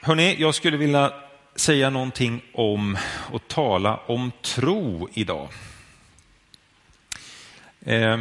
Hörrni, 0.00 0.36
jag 0.38 0.54
skulle 0.54 0.76
vilja 0.76 1.12
säga 1.56 1.90
någonting 1.90 2.42
om 2.52 2.98
och 3.32 3.48
tala 3.48 3.96
om 3.96 4.32
tro 4.42 5.08
idag. 5.12 5.48
Eh, 7.80 8.20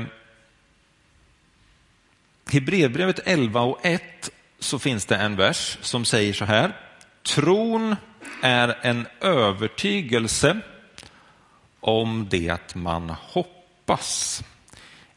Hebreerbrevet 2.51 3.19
11 3.25 3.61
och 3.61 3.85
1 3.85 4.31
så 4.59 4.79
finns 4.79 5.05
det 5.05 5.15
en 5.15 5.35
vers 5.35 5.77
som 5.81 6.05
säger 6.05 6.33
så 6.33 6.45
här. 6.45 6.77
Tron 7.23 7.95
är 8.41 8.77
en 8.81 9.07
övertygelse 9.21 10.59
om 11.79 12.27
det 12.29 12.75
man 12.75 13.09
hoppas. 13.09 14.43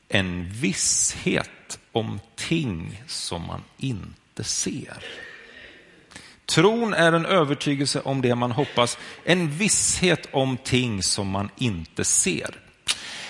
En 0.08 0.50
visshet 0.50 1.78
om 1.92 2.20
ting 2.36 3.02
som 3.06 3.46
man 3.46 3.62
inte 3.78 4.44
ser. 4.44 5.04
Tron 6.48 6.94
är 6.94 7.12
en 7.12 7.26
övertygelse 7.26 8.00
om 8.04 8.22
det 8.22 8.34
man 8.34 8.52
hoppas, 8.52 8.98
en 9.24 9.50
visshet 9.50 10.28
om 10.30 10.56
ting 10.56 11.02
som 11.02 11.28
man 11.28 11.50
inte 11.56 12.04
ser. 12.04 12.54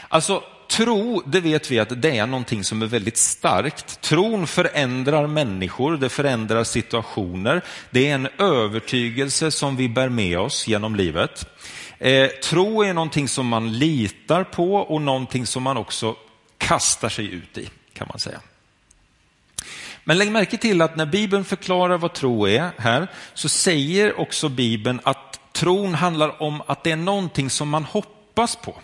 Alltså, 0.08 0.42
tro, 0.70 1.22
det 1.26 1.40
vet 1.40 1.70
vi 1.70 1.78
att 1.78 2.02
det 2.02 2.18
är 2.18 2.26
någonting 2.26 2.64
som 2.64 2.82
är 2.82 2.86
väldigt 2.86 3.16
starkt. 3.16 4.00
Tron 4.00 4.46
förändrar 4.46 5.26
människor, 5.26 5.96
det 5.96 6.08
förändrar 6.08 6.64
situationer. 6.64 7.64
Det 7.90 8.08
är 8.08 8.14
en 8.14 8.28
övertygelse 8.38 9.50
som 9.50 9.76
vi 9.76 9.88
bär 9.88 10.08
med 10.08 10.38
oss 10.38 10.68
genom 10.68 10.96
livet. 10.96 11.46
Eh, 11.98 12.26
tro 12.26 12.82
är 12.82 12.94
någonting 12.94 13.28
som 13.28 13.46
man 13.46 13.78
litar 13.78 14.44
på 14.44 14.74
och 14.74 15.02
någonting 15.02 15.46
som 15.46 15.62
man 15.62 15.76
också 15.76 16.16
kastar 16.58 17.08
sig 17.08 17.32
ut 17.34 17.58
i, 17.58 17.68
kan 17.92 18.06
man 18.10 18.18
säga. 18.18 18.40
Men 20.08 20.18
lägg 20.18 20.30
märke 20.30 20.56
till 20.56 20.82
att 20.82 20.96
när 20.96 21.06
Bibeln 21.06 21.44
förklarar 21.44 21.98
vad 21.98 22.12
tro 22.12 22.46
är 22.48 22.70
här, 22.78 23.08
så 23.34 23.48
säger 23.48 24.20
också 24.20 24.48
Bibeln 24.48 25.00
att 25.02 25.52
tron 25.52 25.94
handlar 25.94 26.42
om 26.42 26.62
att 26.66 26.84
det 26.84 26.90
är 26.90 26.96
någonting 26.96 27.50
som 27.50 27.68
man 27.68 27.84
hoppas 27.84 28.56
på. 28.56 28.74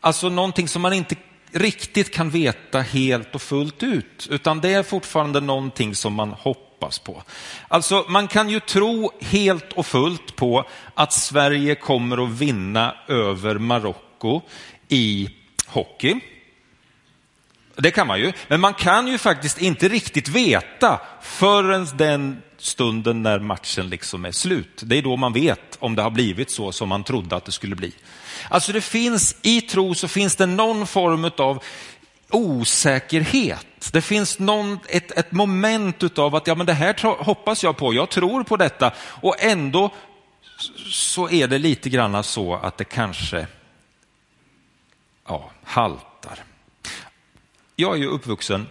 Alltså 0.00 0.28
någonting 0.28 0.68
som 0.68 0.82
man 0.82 0.92
inte 0.92 1.14
riktigt 1.52 2.14
kan 2.14 2.30
veta 2.30 2.80
helt 2.80 3.34
och 3.34 3.42
fullt 3.42 3.82
ut, 3.82 4.28
utan 4.30 4.60
det 4.60 4.72
är 4.72 4.82
fortfarande 4.82 5.40
någonting 5.40 5.94
som 5.94 6.14
man 6.14 6.32
hoppas 6.32 6.98
på. 6.98 7.22
Alltså 7.68 8.04
man 8.08 8.28
kan 8.28 8.48
ju 8.48 8.60
tro 8.60 9.12
helt 9.20 9.72
och 9.72 9.86
fullt 9.86 10.36
på 10.36 10.64
att 10.94 11.12
Sverige 11.12 11.74
kommer 11.74 12.24
att 12.24 12.30
vinna 12.30 12.94
över 13.08 13.58
Marocko 13.58 14.40
i 14.88 15.28
hockey. 15.66 16.20
Det 17.76 17.90
kan 17.90 18.06
man 18.06 18.20
ju, 18.20 18.32
men 18.48 18.60
man 18.60 18.74
kan 18.74 19.08
ju 19.08 19.18
faktiskt 19.18 19.58
inte 19.58 19.88
riktigt 19.88 20.28
veta 20.28 21.00
förrän 21.22 21.88
den 21.96 22.42
stunden 22.58 23.22
när 23.22 23.38
matchen 23.38 23.88
liksom 23.88 24.24
är 24.24 24.32
slut. 24.32 24.82
Det 24.84 24.98
är 24.98 25.02
då 25.02 25.16
man 25.16 25.32
vet 25.32 25.76
om 25.78 25.94
det 25.94 26.02
har 26.02 26.10
blivit 26.10 26.50
så 26.50 26.72
som 26.72 26.88
man 26.88 27.04
trodde 27.04 27.36
att 27.36 27.44
det 27.44 27.52
skulle 27.52 27.76
bli. 27.76 27.92
Alltså 28.48 28.72
det 28.72 28.80
finns, 28.80 29.36
i 29.42 29.60
tro 29.60 29.94
så 29.94 30.08
finns 30.08 30.36
det 30.36 30.46
någon 30.46 30.86
form 30.86 31.30
av 31.36 31.62
osäkerhet. 32.30 33.90
Det 33.92 34.02
finns 34.02 34.38
någon, 34.38 34.78
ett, 34.88 35.10
ett 35.10 35.32
moment 35.32 36.18
av 36.18 36.34
att 36.34 36.46
ja, 36.46 36.54
men 36.54 36.66
det 36.66 36.72
här 36.72 37.22
hoppas 37.24 37.64
jag 37.64 37.76
på, 37.76 37.94
jag 37.94 38.10
tror 38.10 38.42
på 38.42 38.56
detta 38.56 38.92
och 38.98 39.36
ändå 39.38 39.90
så 40.90 41.30
är 41.30 41.48
det 41.48 41.58
lite 41.58 41.90
grann 41.90 42.24
så 42.24 42.54
att 42.54 42.78
det 42.78 42.84
kanske 42.84 43.46
ja, 45.26 45.50
haltar. 45.64 46.11
Jag 47.82 47.94
är 47.94 47.98
ju 47.98 48.06
uppvuxen 48.06 48.66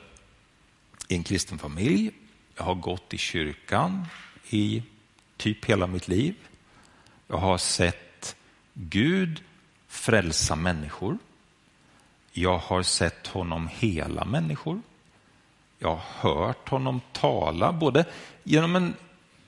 i 1.08 1.16
en 1.16 1.24
kristen 1.24 1.60
familj. 1.60 2.12
Jag 2.56 2.64
har 2.64 2.76
gått 2.76 3.14
i 3.14 3.18
kyrkan 3.18 4.06
i 4.50 4.84
typ 5.38 5.66
hela 5.66 5.88
mitt 5.88 6.08
liv. 6.08 6.36
Jag 7.28 7.38
har 7.38 7.58
sett 7.58 8.36
Gud 8.74 9.44
frälsa 9.88 10.56
människor. 10.56 11.18
Jag 12.32 12.58
har 12.58 12.84
sett 12.84 13.28
honom 13.28 13.70
hela 13.72 14.26
människor. 14.26 14.82
Jag 15.80 15.90
har 15.90 16.30
hört 16.30 16.70
honom 16.70 17.02
tala 17.12 17.74
både 17.74 18.06
genom 18.44 18.76
en 18.76 18.94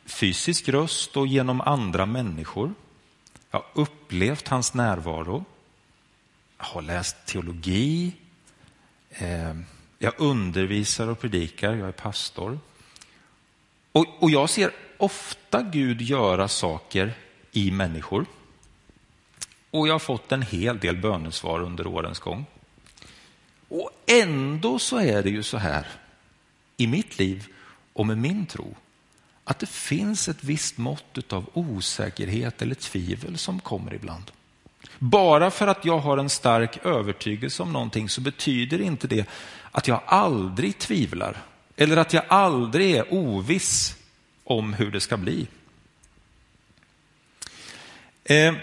fysisk 0.06 0.70
röst 0.70 1.18
och 1.18 1.28
genom 1.28 1.62
andra 1.62 2.06
människor. 2.06 2.74
Jag 3.52 3.60
har 3.60 3.82
upplevt 3.82 4.48
hans 4.48 4.74
närvaro. 4.74 5.46
Jag 6.58 6.66
har 6.66 6.82
läst 6.82 7.26
teologi. 7.26 8.14
Eh, 9.14 9.54
jag 10.00 10.14
undervisar 10.18 11.08
och 11.08 11.20
predikar, 11.20 11.74
jag 11.74 11.88
är 11.88 11.92
pastor. 11.92 12.60
Och, 13.92 14.06
och 14.20 14.32
jag 14.32 14.50
ser 14.50 14.72
ofta 14.98 15.62
Gud 15.62 16.02
göra 16.02 16.48
saker 16.48 17.14
i 17.52 17.72
människor. 17.72 18.26
Och 19.72 19.88
jag 19.88 19.94
har 19.94 20.00
fått 20.00 20.32
en 20.32 20.42
hel 20.42 20.80
del 20.80 20.98
bönesvar 20.98 21.62
under 21.62 21.88
årens 21.88 22.20
gång. 22.20 22.46
Och 23.70 23.90
ändå 24.06 24.80
så 24.80 24.98
är 24.98 25.24
det 25.24 25.30
ju 25.30 25.44
så 25.44 25.58
här 25.58 25.88
i 26.78 26.88
mitt 26.88 27.20
liv 27.20 27.48
och 27.94 28.08
med 28.08 28.18
min 28.18 28.46
tro 28.46 28.76
att 29.44 29.60
det 29.60 29.70
finns 29.70 30.30
ett 30.30 30.44
visst 30.44 30.78
mått 30.78 31.34
av 31.34 31.50
osäkerhet 31.54 32.62
eller 32.62 32.76
tvivel 32.76 33.38
som 33.38 33.60
kommer 33.60 33.94
ibland. 33.94 34.32
Bara 35.00 35.52
för 35.52 35.68
att 35.68 35.86
jag 35.86 36.00
har 36.00 36.18
en 36.18 36.30
stark 36.30 36.86
övertygelse 36.86 37.64
om 37.64 37.74
någonting 37.74 38.10
så 38.10 38.22
betyder 38.22 38.82
inte 38.82 39.08
det 39.08 39.26
att 39.72 39.88
jag 39.88 40.02
aldrig 40.06 40.78
tvivlar 40.78 41.38
eller 41.76 41.98
att 41.98 42.14
jag 42.14 42.24
aldrig 42.28 42.96
är 42.96 43.14
oviss 43.14 43.96
om 44.44 44.74
hur 44.74 44.92
det 44.92 45.00
ska 45.00 45.18
bli. 45.18 45.48
Eh, 48.24 48.54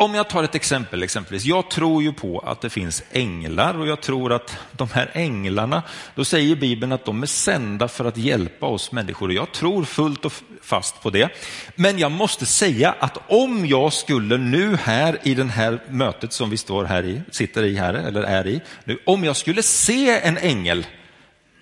om 0.00 0.14
jag 0.14 0.28
tar 0.28 0.44
ett 0.44 0.54
exempel, 0.54 1.02
exempelvis. 1.02 1.44
Jag 1.44 1.70
tror 1.70 2.02
ju 2.02 2.12
på 2.12 2.38
att 2.38 2.60
det 2.60 2.70
finns 2.70 3.02
änglar 3.12 3.78
och 3.78 3.86
jag 3.86 4.00
tror 4.00 4.32
att 4.32 4.56
de 4.72 4.88
här 4.90 5.10
änglarna, 5.14 5.82
då 6.14 6.24
säger 6.24 6.56
Bibeln 6.56 6.92
att 6.92 7.04
de 7.04 7.22
är 7.22 7.26
sända 7.26 7.88
för 7.88 8.04
att 8.04 8.16
hjälpa 8.16 8.66
oss 8.66 8.92
människor 8.92 9.28
och 9.28 9.34
jag 9.34 9.52
tror 9.52 9.84
fullt 9.84 10.24
och 10.24 10.32
fast 10.62 11.02
på 11.02 11.10
det. 11.10 11.28
Men 11.74 11.98
jag 11.98 12.12
måste 12.12 12.46
säga 12.46 12.94
att 12.98 13.18
om 13.26 13.66
jag 13.66 13.92
skulle 13.92 14.36
nu 14.36 14.76
här 14.76 15.18
i 15.22 15.34
det 15.34 15.44
här 15.44 15.82
mötet 15.88 16.32
som 16.32 16.50
vi 16.50 16.56
står 16.56 16.84
här 16.84 17.04
i, 17.04 17.22
sitter 17.30 17.64
i 17.64 17.76
här, 17.76 17.94
eller 17.94 18.22
är 18.22 18.46
i, 18.46 18.60
nu, 18.84 18.98
om 19.06 19.24
jag 19.24 19.36
skulle 19.36 19.62
se 19.62 20.20
en 20.20 20.38
ängel 20.38 20.86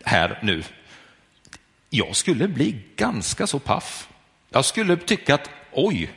här 0.05 0.39
nu, 0.43 0.63
jag 1.91 2.17
skulle 2.17 2.49
bli 2.49 2.83
ganska 2.97 3.47
så 3.47 3.59
paff. 3.59 4.09
Jag 4.51 4.65
skulle 4.65 4.97
tycka 4.97 5.35
att 5.35 5.51
oj, 5.73 6.11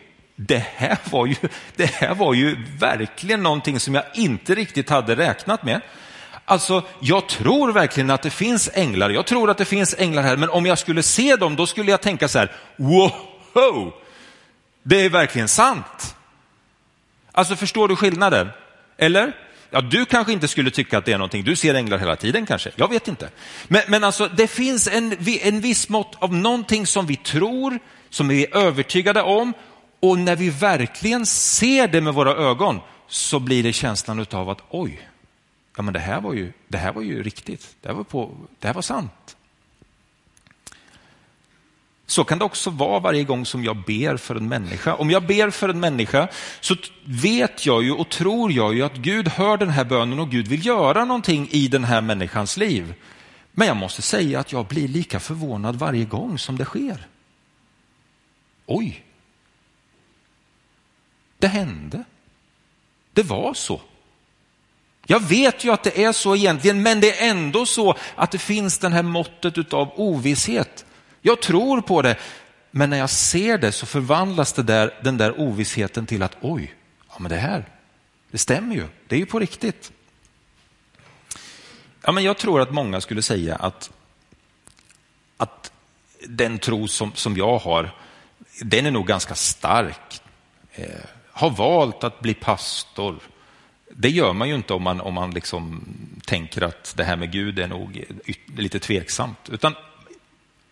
det 0.48 0.66
här, 0.76 0.98
var 1.12 1.26
ju, 1.26 1.36
det 1.76 1.86
här 1.86 2.16
var 2.16 2.34
ju 2.34 2.58
verkligen 2.80 3.44
någonting 3.44 3.80
som 3.80 3.96
jag 3.96 4.04
inte 4.14 4.56
riktigt 4.56 4.90
hade 4.90 5.16
räknat 5.16 5.64
med. 5.64 5.82
Alltså, 6.46 6.84
jag 7.00 7.28
tror 7.28 7.72
verkligen 7.72 8.10
att 8.10 8.22
det 8.22 8.30
finns 8.30 8.70
änglar. 8.74 9.10
Jag 9.10 9.26
tror 9.26 9.50
att 9.50 9.58
det 9.58 9.66
finns 9.66 9.96
änglar 9.98 10.24
här, 10.24 10.38
men 10.38 10.50
om 10.50 10.66
jag 10.66 10.78
skulle 10.78 11.04
se 11.04 11.36
dem, 11.36 11.56
då 11.56 11.68
skulle 11.68 11.92
jag 11.92 12.02
tänka 12.02 12.28
så 12.28 12.40
här, 12.40 12.52
wow, 12.76 13.94
det 14.84 15.06
är 15.06 15.10
verkligen 15.10 15.48
sant. 15.48 16.16
Alltså, 17.32 17.56
förstår 17.56 17.88
du 17.88 17.96
skillnaden? 17.96 18.50
Eller? 18.98 19.34
Ja, 19.70 19.82
du 19.82 20.06
kanske 20.06 20.34
inte 20.34 20.48
skulle 20.48 20.72
tycka 20.72 20.98
att 20.98 21.06
det 21.06 21.14
är 21.14 21.18
någonting, 21.18 21.44
du 21.44 21.56
ser 21.56 21.74
änglar 21.74 21.98
hela 21.98 22.16
tiden 22.16 22.46
kanske, 22.46 22.72
jag 22.76 22.90
vet 22.90 23.08
inte. 23.08 23.30
Men, 23.68 23.82
men 23.88 24.04
alltså, 24.04 24.28
det 24.28 24.48
finns 24.48 24.88
en, 24.88 25.18
en 25.42 25.62
viss 25.62 25.90
mått 25.90 26.16
av 26.20 26.34
någonting 26.34 26.88
som 26.88 27.06
vi 27.06 27.16
tror, 27.16 27.80
som 28.10 28.28
vi 28.28 28.46
är 28.46 28.58
övertygade 28.58 29.22
om 29.22 29.54
och 30.02 30.20
när 30.20 30.36
vi 30.36 30.50
verkligen 30.50 31.26
ser 31.26 31.88
det 31.88 32.02
med 32.02 32.14
våra 32.14 32.36
ögon 32.36 32.80
så 33.08 33.40
blir 33.40 33.64
det 33.64 33.74
känslan 33.74 34.26
av 34.32 34.50
att 34.50 34.62
oj, 34.70 35.10
ja 35.76 35.84
men 35.84 35.94
det 35.94 36.00
här 36.00 36.22
var 36.22 36.34
ju, 36.34 36.54
det 36.68 36.78
här 36.78 36.94
var 36.94 37.02
ju 37.02 37.24
riktigt, 37.24 37.76
det 37.82 37.88
här 37.88 37.96
var, 37.96 38.04
på, 38.04 38.32
det 38.60 38.68
här 38.68 38.74
var 38.74 38.82
sant. 38.82 39.38
Så 42.06 42.24
kan 42.24 42.40
det 42.40 42.46
också 42.46 42.70
vara 42.70 43.00
varje 43.00 43.24
gång 43.24 43.46
som 43.46 43.64
jag 43.64 43.78
ber 43.78 44.18
för 44.18 44.36
en 44.36 44.48
människa. 44.48 44.96
Om 44.96 45.12
jag 45.12 45.26
ber 45.26 45.50
för 45.50 45.70
en 45.70 45.80
människa 45.80 46.28
så 46.62 46.76
vet 47.06 47.66
jag 47.66 47.84
ju 47.84 47.92
och 47.92 48.10
tror 48.10 48.52
jag 48.52 48.74
ju 48.74 48.84
att 48.84 48.96
Gud 48.96 49.28
hör 49.28 49.58
den 49.58 49.70
här 49.70 49.86
bönen 49.86 50.20
och 50.20 50.32
Gud 50.32 50.48
vill 50.48 50.66
göra 50.66 51.06
någonting 51.06 51.48
i 51.52 51.68
den 51.68 51.84
här 51.84 52.02
människans 52.02 52.58
liv. 52.58 52.94
Men 53.52 53.68
jag 53.68 53.78
måste 53.78 54.02
säga 54.02 54.40
att 54.40 54.52
jag 54.52 54.66
blir 54.66 54.88
lika 54.88 55.20
förvånad 55.20 55.76
varje 55.76 56.06
gång 56.06 56.38
som 56.38 56.58
det 56.58 56.66
sker. 56.66 57.08
Oj, 58.66 59.04
det 61.42 61.48
hände. 61.48 62.04
Det 63.14 63.24
var 63.24 63.54
så. 63.54 63.82
Jag 65.06 65.20
vet 65.20 65.64
ju 65.64 65.72
att 65.74 65.84
det 65.84 66.04
är 66.04 66.12
så 66.12 66.36
egentligen, 66.36 66.82
men 66.82 67.00
det 67.00 67.20
är 67.20 67.30
ändå 67.30 67.66
så 67.66 67.96
att 68.16 68.32
det 68.32 68.38
finns 68.38 68.80
den 68.80 68.94
här 68.94 69.04
måttet 69.04 69.74
av 69.74 69.92
ovisshet. 69.96 70.86
Jag 71.22 71.42
tror 71.42 71.82
på 71.82 72.02
det, 72.02 72.16
men 72.72 72.90
när 72.90 72.98
jag 72.98 73.10
ser 73.10 73.58
det 73.58 73.72
så 73.72 73.86
förvandlas 73.86 74.54
det 74.54 74.64
där, 74.64 74.94
den 75.04 75.18
där 75.18 75.40
ovissheten 75.40 76.06
till 76.06 76.24
att 76.24 76.38
oj, 76.42 76.74
ja 77.10 77.16
men 77.20 77.32
det 77.32 77.38
här, 77.38 77.66
det 78.32 78.38
stämmer 78.38 78.76
ju, 78.76 78.88
det 79.08 79.16
är 79.16 79.20
ju 79.20 79.26
på 79.26 79.40
riktigt. 79.40 79.92
Ja, 82.02 82.12
men 82.12 82.24
jag 82.24 82.38
tror 82.38 82.62
att 82.62 82.72
många 82.72 83.02
skulle 83.02 83.22
säga 83.22 83.56
att, 83.56 83.92
att 85.38 85.72
den 86.28 86.60
tro 86.60 86.88
som, 86.88 87.12
som 87.16 87.38
jag 87.38 87.58
har, 87.58 87.96
den 88.62 88.86
är 88.86 88.92
nog 88.92 89.08
ganska 89.08 89.36
stark. 89.36 90.22
Eh, 90.72 90.86
har 91.32 91.50
valt 91.50 92.04
att 92.04 92.20
bli 92.20 92.34
pastor. 92.34 93.20
Det 93.90 94.10
gör 94.10 94.34
man 94.34 94.50
ju 94.50 94.56
inte 94.56 94.74
om 94.74 94.84
man, 94.84 95.02
om 95.02 95.14
man 95.14 95.32
liksom 95.32 95.84
tänker 96.26 96.62
att 96.62 96.94
det 96.98 97.04
här 97.04 97.16
med 97.16 97.32
Gud 97.32 97.60
är 97.60 97.68
nog 97.68 98.06
lite 98.56 98.80
tveksamt. 98.80 99.50
Utan 99.50 99.76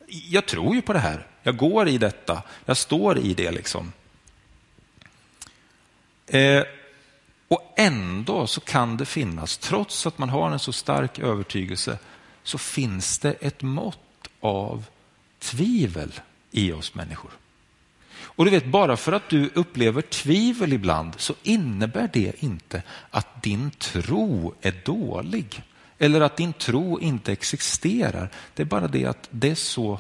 jag 0.08 0.46
tror 0.46 0.76
ju 0.76 0.82
på 0.82 0.94
det 0.94 1.00
här. 1.00 1.28
Jag 1.44 1.58
går 1.58 1.88
i 1.88 1.98
detta. 1.98 2.44
Jag 2.66 2.78
står 2.78 3.18
i 3.18 3.34
det. 3.34 3.52
liksom. 3.52 3.94
Eh, 6.28 6.64
och 7.48 7.74
ändå 7.78 8.48
så 8.48 8.62
kan 8.62 8.98
det 8.98 9.06
finnas, 9.06 9.58
trots 9.58 10.08
att 10.08 10.18
man 10.18 10.30
har 10.30 10.52
en 10.52 10.60
så 10.60 10.74
stark 10.74 11.20
övertygelse, 11.20 11.98
så 12.44 12.58
finns 12.58 13.20
det 13.20 13.32
ett 13.32 13.62
mått 13.62 14.28
av 14.40 14.86
tvivel 15.40 16.14
i 16.52 16.72
oss 16.72 16.96
människor. 16.96 17.32
Och 18.36 18.46
du 18.46 18.52
vet, 18.52 18.66
bara 18.66 18.98
för 18.98 19.12
att 19.12 19.30
du 19.30 19.50
upplever 19.54 20.02
tvivel 20.02 20.74
ibland 20.74 21.14
så 21.18 21.34
innebär 21.44 22.10
det 22.14 22.44
inte 22.44 22.84
att 23.10 23.44
din 23.44 23.72
tro 23.72 24.54
är 24.62 24.82
dålig 24.86 25.64
eller 25.98 26.22
att 26.22 26.38
din 26.38 26.54
tro 26.54 27.00
inte 27.00 27.32
existerar. 27.32 28.30
Det 28.54 28.64
är 28.64 28.66
bara 28.66 28.88
det 28.88 29.06
att 29.06 29.28
det 29.32 29.50
är 29.50 29.56
så 29.56 30.00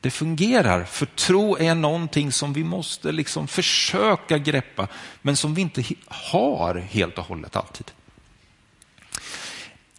det 0.00 0.10
fungerar. 0.10 0.84
För 0.84 1.06
tro 1.06 1.56
är 1.56 1.74
någonting 1.74 2.32
som 2.32 2.52
vi 2.52 2.64
måste 2.64 3.12
liksom 3.12 3.48
försöka 3.48 4.38
greppa, 4.38 4.88
men 5.22 5.36
som 5.36 5.54
vi 5.54 5.62
inte 5.62 5.84
har 6.06 6.74
helt 6.74 7.18
och 7.18 7.24
hållet 7.24 7.56
alltid. 7.56 7.90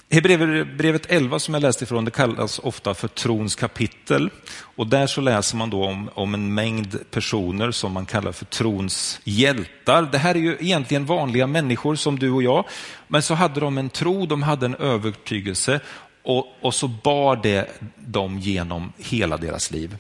Hebreerbrevet 0.09 1.05
11 1.11 1.39
som 1.39 1.53
jag 1.53 1.61
läste 1.61 1.83
ifrån, 1.83 2.05
det 2.05 2.11
kallas 2.11 2.59
ofta 2.59 2.93
för 2.93 3.07
trons 3.07 3.55
kapitel. 3.55 4.29
Och 4.75 4.87
där 4.87 5.07
så 5.07 5.21
läser 5.21 5.57
man 5.57 5.69
då 5.69 5.83
om, 5.85 6.09
om 6.13 6.33
en 6.33 6.53
mängd 6.53 6.97
personer 7.11 7.71
som 7.71 7.91
man 7.91 8.05
kallar 8.05 8.31
för 8.31 8.45
trons 8.45 9.19
hjältar. 9.23 10.09
Det 10.11 10.17
här 10.17 10.35
är 10.35 10.39
ju 10.39 10.57
egentligen 10.59 11.05
vanliga 11.05 11.47
människor 11.47 11.95
som 11.95 12.19
du 12.19 12.31
och 12.31 12.43
jag, 12.43 12.65
men 13.07 13.21
så 13.21 13.33
hade 13.33 13.59
de 13.59 13.77
en 13.77 13.89
tro, 13.89 14.25
de 14.25 14.43
hade 14.43 14.65
en 14.65 14.75
övertygelse 14.75 15.79
och, 16.23 16.45
och 16.61 16.73
så 16.73 16.87
bar 16.87 17.35
det 17.35 17.67
dem 17.95 18.39
genom 18.39 18.93
hela 18.97 19.37
deras 19.37 19.71
liv. 19.71 19.97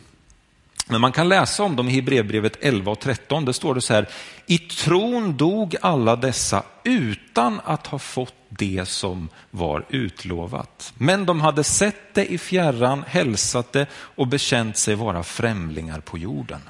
Men 0.87 1.01
man 1.01 1.11
kan 1.11 1.29
läsa 1.29 1.63
om 1.63 1.75
dem 1.75 1.89
i 1.89 1.91
Hebreerbrevet 1.91 2.57
11 2.61 2.91
och 2.91 2.99
13. 2.99 3.45
Det 3.45 3.53
står 3.53 3.75
det 3.75 3.81
så 3.81 3.93
här, 3.93 4.09
i 4.45 4.57
tron 4.57 5.37
dog 5.37 5.75
alla 5.81 6.15
dessa 6.15 6.63
utan 6.83 7.61
att 7.65 7.87
ha 7.87 7.99
fått 7.99 8.33
det 8.49 8.87
som 8.87 9.29
var 9.51 9.85
utlovat. 9.89 10.93
Men 10.97 11.25
de 11.25 11.41
hade 11.41 11.63
sett 11.63 12.13
det 12.13 12.25
i 12.25 12.37
fjärran, 12.37 13.03
hälsat 13.07 13.73
det 13.73 13.87
och 13.93 14.27
bekänt 14.27 14.77
sig 14.77 14.95
vara 14.95 15.23
främlingar 15.23 15.99
på 15.99 16.17
jorden. 16.17 16.61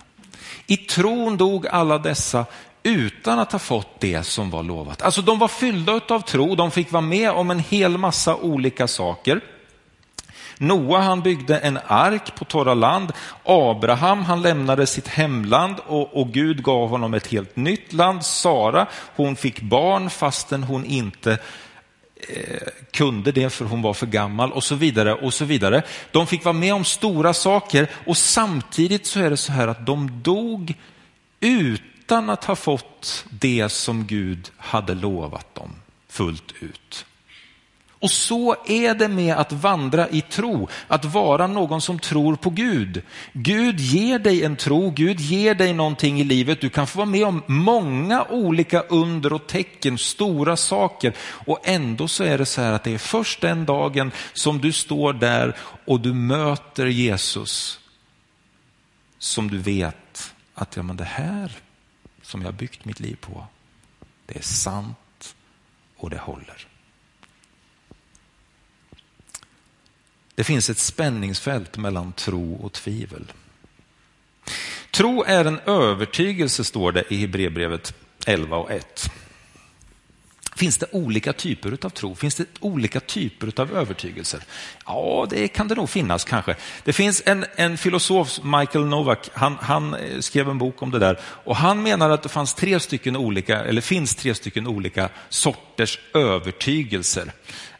I 0.67 0.77
tron 0.77 1.37
dog 1.37 1.67
alla 1.67 1.97
dessa 1.97 2.45
utan 2.83 3.39
att 3.39 3.51
ha 3.51 3.59
fått 3.59 3.99
det 3.99 4.23
som 4.23 4.49
var 4.49 4.63
lovat. 4.63 5.01
Alltså 5.01 5.21
de 5.21 5.39
var 5.39 5.47
fyllda 5.47 6.01
av 6.09 6.19
tro, 6.19 6.55
de 6.55 6.71
fick 6.71 6.91
vara 6.91 7.01
med 7.01 7.31
om 7.31 7.51
en 7.51 7.59
hel 7.59 7.97
massa 7.97 8.35
olika 8.35 8.87
saker. 8.87 9.41
Noa 10.59 10.99
han 10.99 11.21
byggde 11.21 11.57
en 11.57 11.79
ark 11.87 12.35
på 12.35 12.45
torra 12.45 12.73
land. 12.73 13.11
Abraham 13.43 14.23
han 14.23 14.41
lämnade 14.41 14.87
sitt 14.87 15.07
hemland 15.07 15.75
och, 15.87 16.21
och, 16.21 16.27
Gud 16.33 16.63
gav 16.63 16.89
honom 16.89 17.13
ett 17.13 17.27
helt 17.27 17.55
nytt 17.55 17.93
land. 17.93 18.25
Sara 18.25 18.87
hon 19.15 19.35
fick 19.35 19.61
barn 19.61 20.09
fastän 20.09 20.63
hon 20.63 20.85
inte 20.85 21.31
eh, 22.29 22.67
kunde 22.91 23.31
det 23.31 23.49
för 23.49 23.65
hon 23.65 23.81
var 23.81 23.93
för 23.93 24.07
gammal 24.07 24.51
och 24.51 24.63
så 24.63 24.75
vidare. 24.75 25.13
och 25.13 25.33
så 25.33 25.45
vidare. 25.45 25.83
De 26.11 26.27
fick 26.27 26.45
vara 26.45 26.53
med 26.53 26.73
om 26.73 26.83
stora 26.85 27.33
saker 27.33 27.87
och 28.05 28.17
samtidigt 28.17 29.07
så 29.07 29.19
är 29.19 29.29
det 29.29 29.37
så 29.37 29.51
här 29.51 29.67
att 29.67 29.85
de 29.85 30.21
dog 30.21 30.73
utan 31.39 32.29
att 32.29 32.43
ha 32.43 32.55
fått 32.55 33.25
det 33.29 33.69
som 33.69 34.07
Gud 34.07 34.51
hade 34.57 34.93
lovat 34.93 35.55
dem 35.55 35.75
fullt 36.09 36.53
ut. 36.59 37.05
Och 37.99 38.11
så 38.11 38.55
är 38.65 38.95
det 38.95 39.07
med 39.07 39.35
att 39.35 39.51
vandra 39.51 40.09
i 40.09 40.21
tro, 40.21 40.67
att 40.87 41.05
vara 41.05 41.47
någon 41.47 41.81
som 41.81 41.99
tror 41.99 42.35
på 42.35 42.49
Gud. 42.49 43.01
Gud 43.33 43.79
ger 43.79 44.19
dig 44.19 44.43
en 44.43 44.55
tro, 44.55 44.89
Gud 44.89 45.19
ger 45.19 45.55
dig 45.55 45.73
någonting 45.73 46.19
i 46.19 46.23
livet. 46.23 46.61
Du 46.61 46.69
kan 46.69 46.87
få 46.87 46.97
vara 46.97 47.05
med 47.05 47.27
om 47.27 47.43
många 47.47 48.23
olika 48.23 48.81
under 48.81 49.33
och 49.33 49.47
tecken, 49.47 49.97
stora 49.97 50.57
saker. 50.57 51.13
Och 51.19 51.59
ändå 51.63 52.07
så 52.07 52.23
är 52.23 52.37
det 52.37 52.45
så 52.45 52.61
här 52.61 52.73
att 52.73 52.83
det 52.83 52.93
är 52.93 52.97
först 52.97 53.41
den 53.41 53.65
dagen 53.65 54.11
som 54.33 54.61
du 54.61 54.71
står 54.71 55.13
där 55.13 55.55
och 55.85 55.99
du 55.99 56.13
möter 56.13 56.85
Jesus 56.85 57.79
som 59.19 59.49
du 59.49 59.57
vet 59.57 60.33
att 60.53 60.75
ja, 60.75 60.83
men 60.83 60.97
det 60.97 61.03
här 61.03 61.51
som 62.21 62.41
jag 62.41 62.53
byggt 62.53 62.85
mitt 62.85 62.99
liv 62.99 63.17
på, 63.21 63.47
det 64.25 64.37
är 64.37 64.43
sant 64.43 65.35
och 65.97 66.09
det 66.09 66.17
håller. 66.17 66.66
Det 70.37 70.43
finns 70.43 70.69
ett 70.69 70.77
spänningsfält 70.77 71.77
mellan 71.77 72.13
tro 72.13 72.55
och 72.55 72.73
tvivel. 72.73 73.31
Tro 74.91 75.23
är 75.23 75.45
en 75.45 75.59
övertygelse, 75.59 76.63
står 76.63 76.91
det 76.91 77.03
i 77.09 77.17
Hebreerbrevet 77.17 77.93
11 78.25 78.57
och 78.57 78.71
1. 78.71 79.11
Finns 80.55 80.77
det 80.77 80.85
olika 80.91 81.33
typer 81.33 81.77
av 81.81 81.89
tro? 81.89 82.15
Finns 82.15 82.35
det 82.35 82.45
olika 82.59 82.99
typer 82.99 83.61
av 83.61 83.73
övertygelser? 83.77 84.43
Ja, 84.85 85.27
det 85.29 85.47
kan 85.47 85.67
det 85.67 85.75
nog 85.75 85.89
finnas 85.89 86.23
kanske. 86.23 86.55
Det 86.83 86.93
finns 86.93 87.23
en, 87.25 87.45
en 87.55 87.77
filosof, 87.77 88.39
Michael 88.43 88.85
Novak, 88.85 89.29
han, 89.33 89.57
han, 89.61 89.93
eh, 89.93 90.19
skrev 90.19 90.49
en 90.49 90.57
bok 90.57 90.81
om 90.81 90.91
det 90.91 90.99
där 90.99 91.19
och 91.21 91.55
han 91.55 91.83
menar 91.83 92.09
att 92.09 92.23
det 92.23 92.29
fanns 92.29 92.53
tre 92.53 92.79
stycken 92.79 93.15
olika, 93.15 93.63
eller 93.65 93.81
finns 93.81 94.15
tre 94.15 94.35
stycken 94.35 94.67
olika 94.67 95.09
sorters 95.29 95.99
övertygelser. 96.13 97.31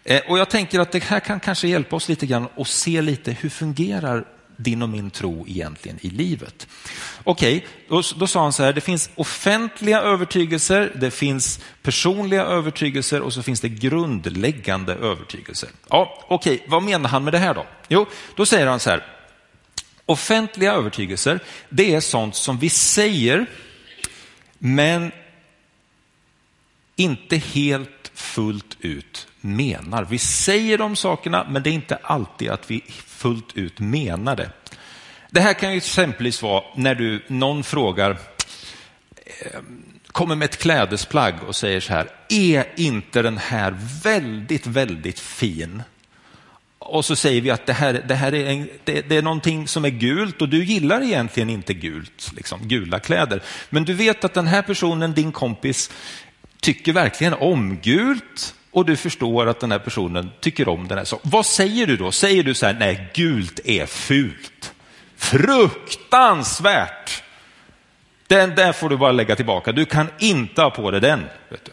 Eh, 0.08 0.22
och 0.28 0.40
jag 0.40 0.50
tänker 0.50 0.80
att 0.80 0.92
det 0.92 1.04
här 1.04 1.20
kan 1.20 1.40
kanske 1.40 1.68
hjälpa 1.68 1.96
oss 1.96 2.10
lite 2.10 2.26
grann 2.26 2.48
att 2.58 2.68
se 2.68 3.02
lite 3.02 3.32
hur 3.32 3.50
fungerar 3.50 4.26
din 4.58 4.82
och 4.82 4.90
min 4.90 5.10
tro 5.10 5.48
egentligen 5.48 6.00
i 6.02 6.10
livet. 6.10 6.68
Okej, 7.24 7.58
okay, 7.58 7.70
då, 7.90 8.02
då, 8.20 8.28
sa 8.28 8.44
han 8.44 8.54
så 8.54 8.64
här, 8.64 8.74
det 8.74 8.82
finns 8.82 9.10
offentliga 9.16 10.02
övertygelser, 10.02 10.92
det 10.96 11.12
finns 11.12 11.60
personliga 11.82 12.44
övertygelser 12.44 13.22
och 13.22 13.34
så 13.34 13.44
finns 13.44 13.62
det 13.62 13.70
grundläggande 13.70 14.94
övertygelser. 14.94 15.70
Ja, 15.90 16.26
Okej, 16.28 16.56
okay, 16.56 16.68
vad 16.70 16.84
menar 16.84 17.10
han 17.10 17.24
med 17.24 17.34
det 17.34 17.40
här 17.40 17.54
då? 17.54 17.66
Jo, 17.88 18.06
då 18.36 18.46
säger 18.46 18.68
han 18.68 18.80
så 18.80 18.90
här, 18.90 19.06
offentliga 20.06 20.74
övertygelser, 20.74 21.40
det 21.70 21.96
är 21.96 22.02
sånt 22.02 22.36
som 22.36 22.60
vi 22.60 22.70
säger, 22.70 23.46
men 24.58 25.12
inte 26.96 27.38
helt 27.38 28.12
fullt 28.14 28.78
ut 28.80 29.28
menar. 29.56 30.04
Vi 30.04 30.18
säger 30.18 30.78
de 30.78 30.96
sakerna, 30.96 31.48
men 31.50 31.64
det 31.64 31.70
är 31.70 31.74
inte 31.74 31.96
alltid 32.02 32.50
att 32.50 32.72
vi 32.72 32.84
fullt 33.06 33.58
ut 33.58 33.80
menar 33.80 34.36
det. 34.36 34.50
Det 35.30 35.42
här 35.42 35.54
kan 35.54 35.72
ju 35.72 35.78
exempelvis 35.78 36.42
vara 36.42 36.64
när 36.76 36.96
du, 36.96 37.24
någon 37.28 37.64
frågar, 37.64 38.12
eh, 39.26 39.60
kommer 40.08 40.36
med 40.36 40.46
ett 40.46 40.58
klädesplagg 40.58 41.34
och 41.48 41.56
säger 41.56 41.80
så 41.80 41.94
här, 41.94 42.10
är 42.30 42.66
inte 42.76 43.22
den 43.22 43.38
här 43.38 43.78
väldigt, 44.04 44.68
väldigt 44.68 45.20
fin? 45.20 45.84
Och 46.80 47.06
så 47.06 47.16
säger 47.16 47.42
vi 47.42 47.50
att 47.50 47.66
det 47.66 47.74
här, 47.74 48.04
det 48.08 48.16
här 48.16 48.34
är, 48.34 48.46
en, 48.46 48.70
det, 48.84 49.02
det, 49.10 49.16
är 49.16 49.22
någonting 49.22 49.68
som 49.68 49.86
är 49.86 49.90
gult 49.90 50.42
och 50.42 50.50
du 50.50 50.64
gillar 50.64 51.02
egentligen 51.02 51.50
inte 51.50 51.74
gult, 51.74 52.32
liksom, 52.36 52.60
gula 52.68 53.00
kläder. 53.00 53.44
Men 53.70 53.86
du 53.86 53.94
vet 53.94 54.24
att 54.24 54.34
den 54.34 54.48
här 54.48 54.62
personen, 54.62 55.14
din 55.14 55.32
kompis, 55.32 55.92
tycker 56.60 56.94
verkligen 56.94 57.34
om 57.34 57.78
gult 57.78 58.56
och 58.78 58.86
du 58.86 58.96
förstår 58.96 59.48
att 59.48 59.60
den 59.60 59.72
här 59.72 59.80
personen 59.80 60.32
tycker 60.40 60.70
om 60.70 60.88
den 60.88 60.98
här 60.98 61.06
saken. 61.06 61.32
Vad 61.32 61.46
säger 61.46 61.88
du 61.88 61.98
då? 61.98 62.12
Säger 62.12 62.44
du 62.44 62.54
så 62.54 62.66
här, 62.66 62.74
nej, 62.74 63.12
gult 63.14 63.60
är 63.66 63.86
fult. 63.86 64.74
Fruktansvärt! 65.16 67.24
Den 68.28 68.56
där 68.56 68.74
får 68.74 68.90
du 68.90 68.98
bara 68.98 69.12
lägga 69.12 69.36
tillbaka. 69.36 69.72
Du 69.72 69.86
kan 69.86 70.08
inte 70.20 70.62
ha 70.62 70.70
på 70.70 70.92
dig 70.92 71.02
den. 71.02 71.26
Vet 71.50 71.66
du. 71.66 71.72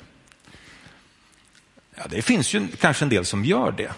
Ja, 1.95 2.03
det 2.11 2.23
finns 2.23 2.55
ju 2.55 2.69
kanske 2.81 3.05
en 3.05 3.09
del 3.09 3.25
som 3.25 3.45
gör 3.45 3.73
det. 3.73 3.93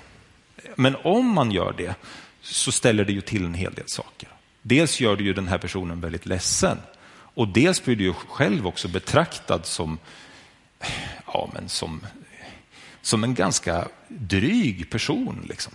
Men 0.75 0.97
om 1.03 1.27
man 1.27 1.51
gör 1.51 1.75
det 1.77 1.95
så 2.43 2.73
ställer 2.73 3.05
det 3.05 3.13
ju 3.13 3.21
till 3.21 3.45
en 3.45 3.55
hel 3.55 3.75
del 3.75 3.89
saker. 3.89 4.29
Dels 4.63 5.01
gör 5.01 5.17
det 5.17 5.25
ju 5.25 5.33
den 5.33 5.49
här 5.49 5.59
personen 5.59 6.01
väldigt 6.01 6.27
ledsen 6.27 6.79
och 7.11 7.49
dels 7.49 7.85
blir 7.85 7.97
du 7.97 8.05
ju 8.05 8.13
själv 8.13 8.67
också 8.67 8.89
betraktad 8.89 9.67
som, 9.67 9.99
ja, 11.27 11.51
men 11.55 11.69
som 11.69 12.01
som 13.07 13.25
en 13.25 13.35
ganska 13.35 13.89
dryg 14.09 14.91
person. 14.91 15.47
Liksom. 15.49 15.73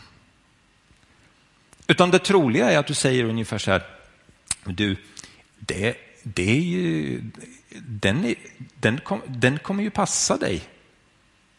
Utan 1.87 2.11
det 2.11 2.19
troliga 2.19 2.71
är 2.71 2.77
att 2.77 2.87
du 2.87 2.93
säger 2.93 3.23
ungefär 3.23 3.57
så 3.57 3.71
här, 3.71 3.83
du, 4.63 4.97
det, 5.59 5.97
det 6.23 6.49
är 6.49 6.61
ju, 6.61 7.21
den, 7.79 8.25
är, 8.25 8.35
den, 8.57 8.97
kom, 8.97 9.21
den 9.27 9.59
kommer 9.59 9.83
ju 9.83 9.89
passa 9.89 10.37
dig. 10.37 10.61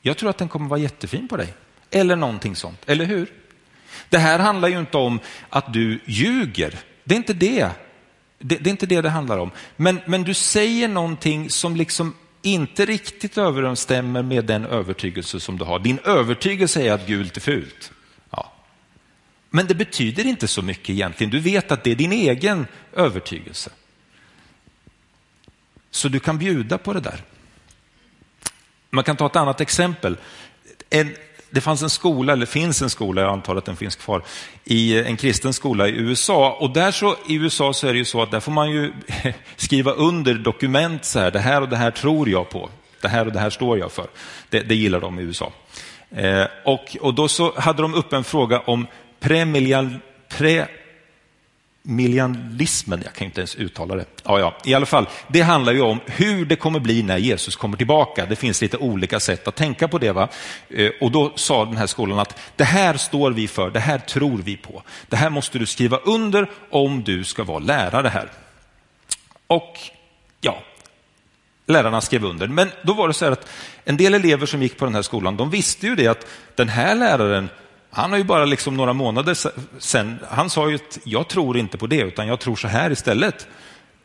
Jag 0.02 0.16
tror 0.16 0.30
att 0.30 0.38
den 0.38 0.48
kommer 0.48 0.68
vara 0.68 0.80
jättefin 0.80 1.28
på 1.28 1.36
dig. 1.36 1.54
Eller 1.90 2.16
någonting 2.16 2.56
sånt, 2.56 2.80
eller 2.86 3.04
hur? 3.04 3.32
Det 4.08 4.18
här 4.18 4.38
handlar 4.38 4.68
ju 4.68 4.78
inte 4.78 4.96
om 4.96 5.20
att 5.48 5.72
du 5.72 6.00
ljuger, 6.06 6.78
Det 7.04 7.14
är 7.14 7.18
inte 7.18 7.34
det. 7.34 7.70
Det, 8.38 8.56
det 8.56 8.68
är 8.68 8.72
inte 8.72 8.86
det 8.86 9.00
det 9.00 9.10
handlar 9.10 9.38
om. 9.38 9.50
Men, 9.76 10.00
men 10.06 10.22
du 10.22 10.34
säger 10.34 10.88
någonting 10.88 11.50
som 11.50 11.76
liksom 11.76 12.14
inte 12.42 12.84
riktigt 12.84 13.38
överensstämmer 13.38 14.22
med 14.22 14.44
den 14.44 14.64
övertygelse 14.64 15.40
som 15.40 15.58
du 15.58 15.64
har. 15.64 15.78
Din 15.78 15.98
övertygelse 15.98 16.82
är 16.82 16.92
att 16.92 17.06
gult 17.06 17.36
är 17.36 17.40
fult. 17.40 17.92
Ja. 18.30 18.52
Men 19.50 19.66
det 19.66 19.74
betyder 19.74 20.26
inte 20.26 20.48
så 20.48 20.62
mycket 20.62 20.90
egentligen. 20.90 21.30
Du 21.30 21.40
vet 21.40 21.72
att 21.72 21.84
det 21.84 21.90
är 21.90 21.94
din 21.94 22.12
egen 22.12 22.66
övertygelse. 22.92 23.70
Så 25.90 26.08
du 26.08 26.20
kan 26.20 26.38
bjuda 26.38 26.78
på 26.78 26.92
det 26.92 27.00
där. 27.00 27.22
Man 28.90 29.04
kan 29.04 29.16
ta 29.16 29.26
ett 29.26 29.36
annat 29.36 29.60
exempel. 29.60 30.16
En, 30.90 31.14
det 31.52 31.60
fanns 31.60 31.82
en 31.82 31.90
skola, 31.90 32.32
eller 32.32 32.46
finns 32.46 32.82
en 32.82 32.90
skola, 32.90 33.20
jag 33.20 33.32
antar 33.32 33.56
att 33.56 33.64
den 33.64 33.76
finns 33.76 33.96
kvar, 33.96 34.22
i 34.64 35.02
en 35.02 35.16
kristen 35.16 35.52
skola 35.52 35.88
i 35.88 35.90
USA. 35.90 36.56
Och 36.60 36.70
där 36.70 36.90
så, 36.90 37.16
i 37.28 37.34
USA 37.34 37.72
så 37.72 37.86
är 37.86 37.92
det 37.92 37.98
ju 37.98 38.04
så 38.04 38.22
att 38.22 38.30
där 38.30 38.40
får 38.40 38.52
man 38.52 38.70
ju 38.70 38.92
skriva 39.56 39.92
under 39.92 40.34
dokument 40.34 41.04
så 41.04 41.18
här, 41.18 41.30
det 41.30 41.38
här 41.38 41.60
och 41.60 41.68
det 41.68 41.76
här 41.76 41.90
tror 41.90 42.28
jag 42.28 42.48
på. 42.48 42.70
Det 43.00 43.08
här 43.08 43.26
och 43.26 43.32
det 43.32 43.40
här 43.40 43.50
står 43.50 43.78
jag 43.78 43.92
för. 43.92 44.06
Det, 44.48 44.60
det 44.60 44.74
gillar 44.74 45.00
de 45.00 45.18
i 45.18 45.22
USA. 45.22 45.52
Eh, 46.10 46.46
och, 46.64 46.96
och 47.00 47.14
då 47.14 47.28
så 47.28 47.52
hade 47.56 47.82
de 47.82 47.94
upp 47.94 48.12
en 48.12 48.24
fråga 48.24 48.60
om 48.60 48.86
premilial, 49.20 49.96
pre, 50.28 50.66
Millianismen, 51.84 53.02
jag 53.04 53.14
kan 53.14 53.24
inte 53.24 53.40
ens 53.40 53.56
uttala 53.56 53.94
det. 53.94 54.04
Ja, 54.24 54.38
ja. 54.38 54.54
I 54.64 54.74
alla 54.74 54.86
fall, 54.86 55.08
det 55.28 55.40
handlar 55.40 55.72
ju 55.72 55.80
om 55.80 56.00
hur 56.06 56.46
det 56.46 56.56
kommer 56.56 56.80
bli 56.80 57.02
när 57.02 57.18
Jesus 57.18 57.56
kommer 57.56 57.76
tillbaka. 57.76 58.26
Det 58.26 58.36
finns 58.36 58.62
lite 58.62 58.76
olika 58.76 59.20
sätt 59.20 59.48
att 59.48 59.56
tänka 59.56 59.88
på 59.88 59.98
det. 59.98 60.12
Va? 60.12 60.28
Eh, 60.68 60.90
och 61.00 61.10
då 61.10 61.32
sa 61.36 61.64
den 61.64 61.76
här 61.76 61.86
skolan 61.86 62.18
att 62.18 62.38
det 62.56 62.64
här 62.64 62.96
står 62.96 63.30
vi 63.30 63.48
för, 63.48 63.70
det 63.70 63.80
här 63.80 63.98
tror 63.98 64.38
vi 64.38 64.56
på. 64.56 64.82
Det 65.08 65.16
här 65.16 65.30
måste 65.30 65.58
du 65.58 65.66
skriva 65.66 65.96
under 65.96 66.50
om 66.70 67.02
du 67.02 67.24
ska 67.24 67.44
vara 67.44 67.58
lärare 67.58 68.08
här. 68.08 68.30
Och 69.46 69.78
ja, 70.40 70.62
lärarna 71.66 72.00
skrev 72.00 72.24
under. 72.24 72.48
Men 72.48 72.70
då 72.82 72.92
var 72.92 73.08
det 73.08 73.14
så 73.14 73.24
här 73.24 73.32
att 73.32 73.48
en 73.84 73.96
del 73.96 74.14
elever 74.14 74.46
som 74.46 74.62
gick 74.62 74.78
på 74.78 74.84
den 74.84 74.94
här 74.94 75.02
skolan, 75.02 75.36
de 75.36 75.50
visste 75.50 75.86
ju 75.86 75.96
det 75.96 76.06
att 76.06 76.26
den 76.54 76.68
här 76.68 76.94
läraren 76.94 77.48
han 77.94 78.10
har 78.10 78.18
ju 78.18 78.24
bara 78.24 78.44
liksom 78.44 78.76
några 78.76 78.92
månader 78.92 79.36
sen, 79.78 80.18
han 80.30 80.50
sa 80.50 80.68
ju 80.68 80.74
att 80.74 80.98
jag 81.04 81.28
tror 81.28 81.56
inte 81.56 81.78
på 81.78 81.86
det, 81.86 82.00
utan 82.00 82.26
jag 82.26 82.40
tror 82.40 82.56
så 82.56 82.68
här 82.68 82.90
istället. 82.90 83.46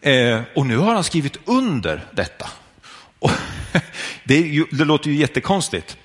Eh, 0.02 0.42
och 0.56 0.66
nu 0.66 0.78
har 0.78 0.94
han 0.94 1.04
skrivit 1.04 1.38
under 1.46 2.06
detta. 2.12 2.50
Och 3.20 3.32
det, 4.24 4.40
ju, 4.40 4.66
det, 4.72 4.86
låter 4.86 5.10
ju 5.10 5.16
jättekonstigt. 5.16 5.98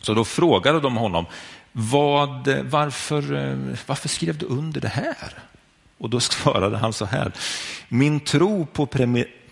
Så 0.00 0.14
då 0.14 0.24
frågade 0.24 0.80
de 0.80 0.96
honom, 0.96 1.26
vad, 1.72 2.48
varför, 2.48 3.22
varför 3.86 4.08
skrev 4.08 4.38
du 4.38 4.46
under 4.46 4.80
det 4.80 4.88
här? 4.88 5.38
Och 5.98 6.10
då 6.10 6.20
svarade 6.30 6.76
han 6.76 6.92
så 6.92 7.04
här, 7.04 7.32
min 7.88 8.20
tro 8.20 8.66
på 8.66 8.86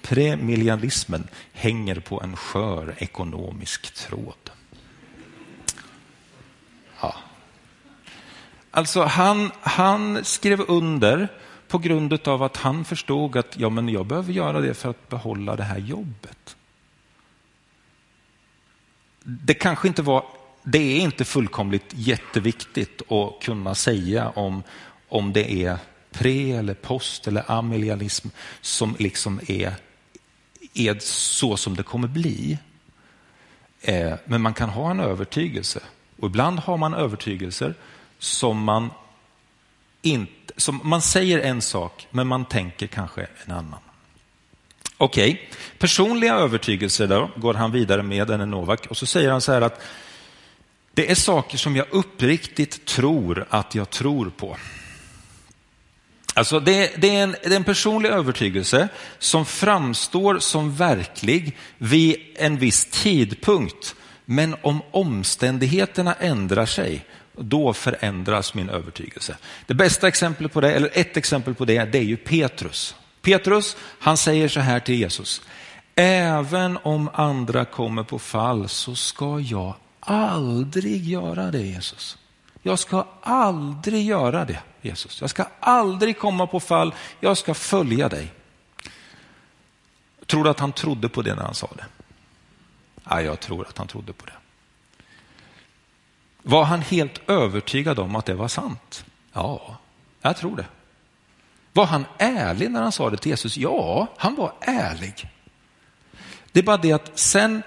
premillennialismen 0.03 1.29
hänger 1.53 2.01
på 2.01 2.21
en 2.23 2.37
skör 2.37 2.95
ekonomisk 2.99 3.95
tråd. 3.95 4.51
Alltså 8.77 9.03
han, 9.03 9.51
han 9.61 10.25
skrev 10.25 10.61
under 10.69 11.29
på 11.69 11.79
grund 11.79 12.29
av 12.29 12.43
att 12.43 12.57
han 12.57 12.85
förstod 12.85 13.37
att 13.37 13.59
ja, 13.59 13.69
men 13.69 13.89
jag 13.89 14.07
behöver 14.07 14.33
göra 14.33 14.61
det 14.61 14.75
för 14.75 14.91
att 14.91 15.09
behålla 15.09 15.57
det 15.57 15.63
här 15.63 15.79
jobbet. 15.79 16.57
Det 19.23 19.55
kanske 19.55 19.89
inte 19.89 20.03
var, 20.03 20.25
det 20.63 20.79
är 20.79 21.01
inte 21.01 21.25
fullkomligt 21.25 21.85
jätteviktigt 21.91 23.13
att 23.13 23.43
kunna 23.43 23.75
säga 23.75 24.29
om, 24.29 24.63
om 25.09 25.33
det 25.33 25.65
är 25.65 25.79
pre 26.13 26.53
eller 26.53 26.75
post 26.75 27.27
eller 27.27 27.51
amelialism 27.51 28.29
som 28.61 28.97
liksom 28.99 29.41
är, 29.49 29.75
är 30.75 30.99
så 31.01 31.57
som 31.57 31.77
det 31.77 31.83
kommer 31.83 32.09
bli. 32.09 32.59
Eh, 33.81 34.15
men 34.25 34.41
man 34.41 34.55
kan 34.55 34.69
ha 34.69 34.91
en 34.91 35.01
övertygelse 35.01 35.81
och 36.21 36.29
ibland 36.29 36.59
har 36.59 36.77
man 36.77 36.95
övertygelser 36.95 37.75
som 38.19 38.65
man 38.65 38.91
inte, 40.03 40.53
som 40.57 40.81
man 40.85 41.03
säger 41.03 41.39
en 41.39 41.63
sak, 41.63 42.07
men 42.11 42.27
man 42.27 42.45
tänker 42.45 42.87
kanske 42.87 43.27
en 43.47 43.53
annan. 43.53 43.81
Okej, 44.97 45.33
okay. 45.33 45.47
personliga 45.79 46.35
övertygelser 46.35 47.07
då, 47.07 47.31
går 47.37 47.55
han 47.55 47.73
vidare 47.73 48.03
med, 48.03 48.27
den 48.27 48.51
Novak, 48.51 48.87
och 48.87 48.97
så 48.97 49.07
säger 49.07 49.31
han 49.31 49.41
så 49.41 49.53
här 49.53 49.61
att 49.61 49.83
det 50.95 51.11
är 51.11 51.15
saker 51.15 51.59
som 51.59 51.77
jag 51.77 51.87
uppriktigt 51.91 52.85
tror 52.85 53.47
att 53.51 53.75
jag 53.75 53.91
tror 53.91 54.31
på. 54.31 54.57
Alltså 56.35 56.61
det, 56.61 56.93
det, 56.97 57.17
är 57.17 57.23
en, 57.23 57.37
det 57.43 57.53
är 57.53 57.57
en 57.57 57.65
personlig 57.65 58.09
övertygelse 58.09 58.89
som 59.19 59.47
framstår 59.47 60.39
som 60.39 60.75
verklig 60.75 61.57
vid 61.79 62.17
en 62.37 62.59
viss 62.59 62.85
tidpunkt. 62.85 63.95
Men 64.25 64.57
om 64.63 64.83
omständigheterna 64.91 66.15
ändrar 66.15 66.67
sig 66.67 67.07
då 67.37 67.73
förändras 67.73 68.55
min 68.55 68.69
övertygelse. 68.69 69.37
Det 69.67 69.75
bästa 69.75 70.09
exemplet 70.09 70.53
på 70.53 70.61
det, 70.61 70.73
eller 70.73 70.91
ett 70.93 71.17
exempel 71.17 71.55
på 71.55 71.65
det, 71.65 71.85
det 71.85 71.99
är 71.99 72.03
ju 72.03 72.17
Petrus. 72.17 72.95
Petrus, 73.23 73.77
han 73.99 74.17
säger 74.17 74.49
så 74.49 74.61
här 74.61 74.81
till 74.81 74.95
Jesus. 74.95 75.43
Även 75.95 76.79
om 76.83 77.11
andra 77.13 77.65
kommer 77.65 78.03
på 78.03 78.19
fall 78.19 78.69
så 78.69 78.95
ska 78.95 79.41
jag 79.41 79.75
aldrig 80.01 81.05
göra 81.05 81.51
det 81.51 81.63
Jesus. 81.63 82.19
Jag 82.63 82.79
ska 82.79 83.07
aldrig 83.21 84.07
göra 84.07 84.45
det 84.45 84.59
Jesus. 84.83 85.21
Jag 85.21 85.31
ska 85.31 85.47
aldrig 85.61 86.19
komma 86.19 86.47
på 86.47 86.61
fall, 86.61 86.95
jag 87.21 87.39
ska 87.39 87.55
följa 87.55 88.09
dig. 88.09 88.33
Tror 90.27 90.45
du 90.45 90.51
att 90.51 90.61
han 90.61 90.73
trodde 90.73 91.09
på 91.09 91.23
det 91.23 91.35
när 91.35 91.43
han 91.43 91.55
sa 91.55 91.69
det? 91.77 91.85
Ja, 93.09 93.23
jag 93.23 93.41
tror 93.41 93.67
att 93.69 93.79
han 93.79 93.87
trodde 93.87 94.13
på 94.13 94.27
det. 94.27 94.33
Var 96.47 96.65
han 96.65 96.83
helt 96.83 97.31
övertygad 97.31 97.99
om 97.99 98.17
att 98.17 98.27
det 98.27 98.35
var 98.35 98.49
sant? 98.49 99.05
Ja, 99.33 99.79
jag 100.23 100.37
tror 100.37 100.57
det. 100.57 100.67
Var 101.73 101.87
han 101.87 102.05
ärlig 102.19 102.71
när 102.71 102.83
han 102.83 102.93
sa 102.93 103.11
det 103.11 103.17
till 103.17 103.31
Jesus? 103.31 103.57
Ja, 103.57 104.07
han 104.17 104.35
var 104.35 104.53
ärlig. 104.61 105.31
Det 106.53 106.61
är 106.61 106.65
bara 106.65 106.77
det 106.77 106.93
att 106.93 107.19
sen 107.19 107.63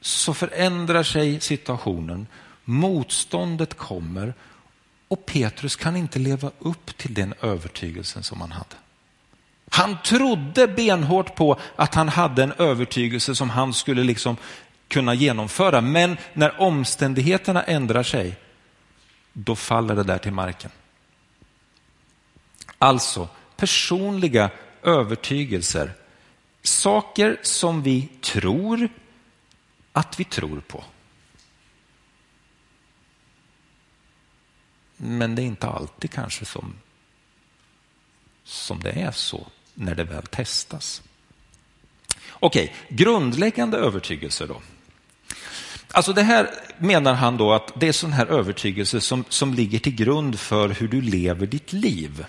så 0.00 0.34
förändrar 0.34 1.02
sig 1.02 1.40
situationen, 1.40 2.26
motståndet 2.64 3.74
kommer 3.74 4.34
och 5.08 5.26
Petrus 5.26 5.76
kan 5.76 5.96
inte 5.96 6.18
leva 6.18 6.50
upp 6.58 6.98
till 6.98 7.14
den 7.14 7.34
övertygelsen 7.40 8.22
som 8.22 8.40
han 8.40 8.52
hade. 8.52 8.76
Han 9.70 9.96
trodde 10.04 10.68
benhårt 10.68 11.34
på 11.34 11.58
att 11.76 11.94
han 11.94 12.08
hade 12.08 12.42
en 12.42 12.52
övertygelse 12.52 13.34
som 13.34 13.50
han 13.50 13.74
skulle 13.74 14.04
liksom 14.04 14.36
kunna 14.92 15.14
genomföra. 15.14 15.80
Men 15.80 16.16
när 16.32 16.60
omständigheterna 16.60 17.62
ändrar 17.62 18.02
sig, 18.02 18.36
då 19.32 19.56
faller 19.56 19.96
det 19.96 20.02
där 20.02 20.18
till 20.18 20.32
marken. 20.32 20.70
Alltså, 22.78 23.28
personliga 23.56 24.50
övertygelser. 24.82 25.92
Saker 26.62 27.38
som 27.42 27.82
vi 27.82 28.08
tror 28.20 28.88
att 29.92 30.20
vi 30.20 30.24
tror 30.24 30.60
på. 30.60 30.84
Men 34.96 35.34
det 35.34 35.42
är 35.42 35.46
inte 35.46 35.66
alltid 35.66 36.10
kanske 36.10 36.44
som, 36.44 36.74
som 38.44 38.80
det 38.80 38.90
är 38.90 39.12
så 39.12 39.46
när 39.74 39.94
det 39.94 40.04
väl 40.04 40.26
testas. 40.26 41.02
Okej, 42.30 42.74
grundläggande 42.88 43.78
övertygelser 43.78 44.46
då. 44.46 44.62
Alltså 45.94 46.12
det 46.12 46.22
här 46.22 46.50
menar 46.78 47.14
han 47.14 47.36
då 47.36 47.52
att 47.52 47.72
det 47.74 47.88
är 47.88 47.92
sån 47.92 48.12
här 48.12 48.26
övertygelse 48.26 49.00
som, 49.00 49.24
som 49.28 49.54
ligger 49.54 49.78
till 49.78 49.94
grund 49.94 50.38
för 50.38 50.68
hur 50.68 50.88
du 50.88 51.00
lever 51.00 51.46
ditt 51.46 51.72
liv. 51.72 52.26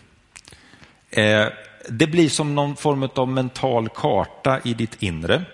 Eh, 1.10 1.48
det 1.90 2.08
blir 2.08 2.30
som 2.30 2.56
någon 2.56 2.76
form 2.76 3.10
av 3.16 3.28
mental 3.28 3.90
karta 3.90 4.60
i 4.64 4.74
ditt 4.74 5.04
inre. 5.04 5.46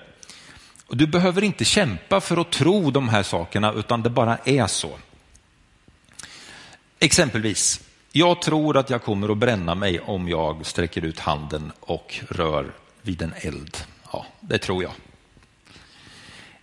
Och 0.88 0.98
du 0.98 1.08
behöver 1.08 1.44
inte 1.44 1.66
kämpa 1.66 2.22
för 2.22 2.38
att 2.42 2.52
tro 2.52 2.92
de 2.92 3.10
här 3.10 3.24
sakerna, 3.24 3.74
utan 3.74 4.04
det 4.04 4.10
bara 4.10 4.38
är 4.46 4.68
så. 4.68 4.92
Exempelvis, 7.00 7.82
jag 8.12 8.42
tror 8.42 8.78
att 8.78 8.90
jag 8.90 9.04
kommer 9.04 9.32
att 9.32 9.38
bränna 9.38 9.76
mig 9.76 10.00
om 10.00 10.30
jag 10.30 10.66
sträcker 10.66 11.06
ut 11.06 11.20
handen 11.20 11.72
och 11.80 12.20
rör 12.30 12.72
vid 13.02 13.22
en 13.22 13.34
eld. 13.38 13.78
Ja, 14.12 14.26
det 14.40 14.58
tror 14.58 14.84
jag. 14.84 14.92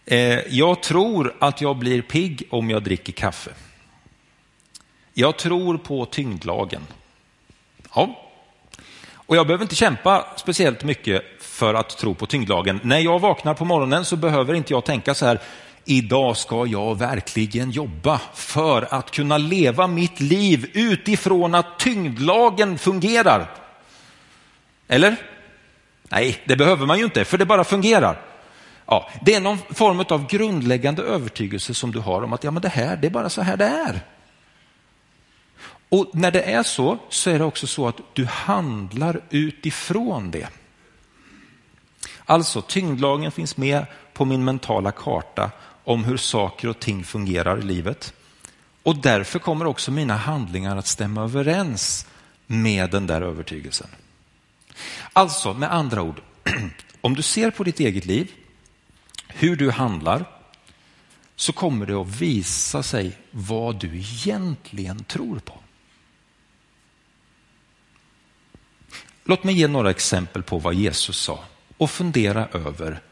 Eh, 0.07 0.41
jag 0.49 0.83
tror 0.83 1.35
att 1.39 1.61
jag 1.61 1.77
blir 1.77 2.03
pigg 2.03 2.49
om 2.51 2.71
jag 2.71 2.83
dricker 2.83 3.13
kaffe. 3.13 3.51
Jag 5.15 5.37
tror 5.37 5.79
på 5.79 6.05
tyngdlagen. 6.07 6.83
Ja. 7.95 8.23
Och 9.13 9.37
jag 9.37 9.47
behöver 9.47 9.65
inte 9.65 9.75
kämpa 9.75 10.27
speciellt 10.37 10.85
mycket 10.85 11.25
för 11.41 11.75
att 11.75 11.99
tro 11.99 12.15
på 12.15 12.27
tyngdlagen. 12.27 12.81
När 12.83 12.99
jag 12.99 13.19
vaknar 13.19 13.55
på 13.55 13.65
morgonen 13.65 14.05
så 14.05 14.17
behöver 14.17 14.55
inte 14.55 14.73
jag 14.73 14.85
tänka 14.85 15.15
så 15.15 15.27
här, 15.27 15.41
idag 15.85 16.37
ska 16.37 16.67
jag 16.67 16.99
verkligen 16.99 17.71
jobba 17.71 18.21
för 18.35 18.95
att 18.95 19.11
kunna 19.11 19.39
leva 19.39 19.87
mitt 19.87 20.21
liv 20.21 20.71
utifrån 20.73 21.55
att 21.55 21.79
tyngdlagen 21.79 22.79
fungerar. 22.79 23.51
Eller? 24.89 25.17
Nej, 26.03 26.43
det 26.45 26.57
behöver 26.57 26.87
man 26.87 26.99
ju 26.99 27.05
inte, 27.05 27.25
för 27.25 27.39
det 27.39 27.47
bara 27.47 27.65
fungerar. 27.65 28.36
Ja, 28.87 29.11
det 29.23 29.35
är 29.35 29.41
någon 29.41 29.59
form 29.59 30.05
av 30.09 30.27
grundläggande 30.27 31.03
övertygelse 31.03 31.75
som 31.75 31.93
du 31.93 31.99
har 31.99 32.23
om 32.23 32.33
att 32.33 32.45
ja, 32.45 32.51
men 32.51 32.63
det 32.63 32.69
här, 32.69 32.97
det 32.97 33.07
är 33.07 33.11
bara 33.11 33.31
så 33.31 33.43
här 33.43 33.57
det 33.57 33.65
är. 33.65 34.01
Och 35.89 36.11
när 36.13 36.31
det 36.31 36.43
är 36.43 36.63
så, 36.63 36.99
så 37.09 37.31
är 37.31 37.39
det 37.39 37.45
också 37.45 37.67
så 37.67 37.89
att 37.89 38.01
du 38.13 38.25
handlar 38.25 39.21
utifrån 39.31 40.31
det. 40.31 40.49
Alltså, 42.25 42.63
tyngdlagen 42.63 43.33
finns 43.33 43.57
med 43.57 43.87
på 44.13 44.25
min 44.25 44.45
mentala 44.45 44.93
karta 44.93 45.51
om 45.85 46.05
hur 46.05 46.17
saker 46.17 46.69
och 46.69 46.79
ting 46.79 47.05
fungerar 47.05 47.59
i 47.59 47.63
livet. 47.63 48.13
Och 48.83 48.97
därför 48.97 49.39
kommer 49.39 49.67
också 49.67 49.91
mina 49.91 50.17
handlingar 50.17 50.77
att 50.77 50.87
stämma 50.87 51.23
överens 51.23 52.07
med 52.47 52.91
den 52.91 53.07
där 53.07 53.23
övertygelsen. 53.23 53.89
Alltså, 55.13 55.55
med 55.55 55.73
andra 55.73 56.03
ord, 56.03 56.21
om 57.01 57.15
du 57.15 57.23
ser 57.23 57.51
på 57.51 57.65
ditt 57.65 57.81
eget 57.81 58.07
liv, 58.07 58.31
hur 59.39 59.57
du 59.57 59.71
handlar, 59.71 60.25
så 61.37 61.53
kommer 61.53 61.87
det 61.87 61.95
att 61.95 62.21
visa 62.21 62.83
sig 62.83 63.19
vad 63.31 63.81
du 63.81 63.97
egentligen 63.97 65.05
tror 65.05 65.39
på. 65.39 65.61
Låt 69.25 69.45
mig 69.45 69.55
ge 69.55 69.69
några 69.69 69.91
exempel 69.91 70.43
på 70.43 70.59
vad 70.59 70.75
Jesus 70.75 71.19
sa 71.19 71.45
och 71.77 71.91
fundera 71.91 72.49
över 72.49 73.03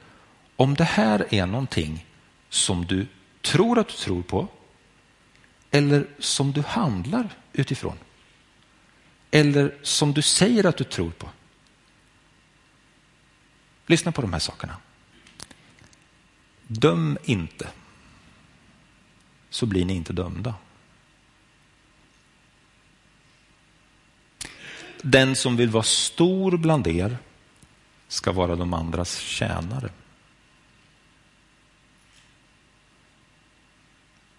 om 0.56 0.74
det 0.74 0.84
här 0.84 1.34
är 1.34 1.46
någonting 1.46 2.06
som 2.48 2.86
du 2.86 3.06
tror 3.42 3.78
att 3.78 3.88
du 3.88 3.94
tror 3.94 4.22
på 4.22 4.48
eller 5.70 6.06
som 6.18 6.52
du 6.52 6.62
handlar 6.62 7.28
utifrån. 7.52 7.96
Eller 9.30 9.74
som 9.82 10.12
du 10.12 10.22
säger 10.22 10.66
att 10.66 10.76
du 10.76 10.84
tror 10.84 11.10
på. 11.10 11.28
Lyssna 13.86 14.12
på 14.12 14.22
de 14.22 14.32
här 14.32 14.40
sakerna. 14.40 14.76
Döm 16.66 17.18
inte, 17.24 17.68
så 19.50 19.66
blir 19.66 19.84
ni 19.84 19.94
inte 19.94 20.12
dömda. 20.12 20.54
Den 25.02 25.36
som 25.36 25.56
vill 25.56 25.68
vara 25.68 25.82
stor 25.82 26.56
bland 26.56 26.86
er 26.86 27.16
ska 28.08 28.32
vara 28.32 28.56
de 28.56 28.74
andras 28.74 29.18
tjänare. 29.18 29.90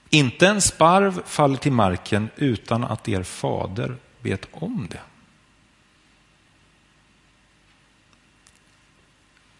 Inte 0.10 0.48
en 0.48 0.62
sparv 0.62 1.24
faller 1.25 1.58
till 1.58 1.72
marken 1.72 2.29
utan 2.36 2.84
att 2.84 3.10
er 3.10 3.24
fader 3.24 3.98
vet 4.22 4.48
om 4.51 4.88
det. 4.89 5.01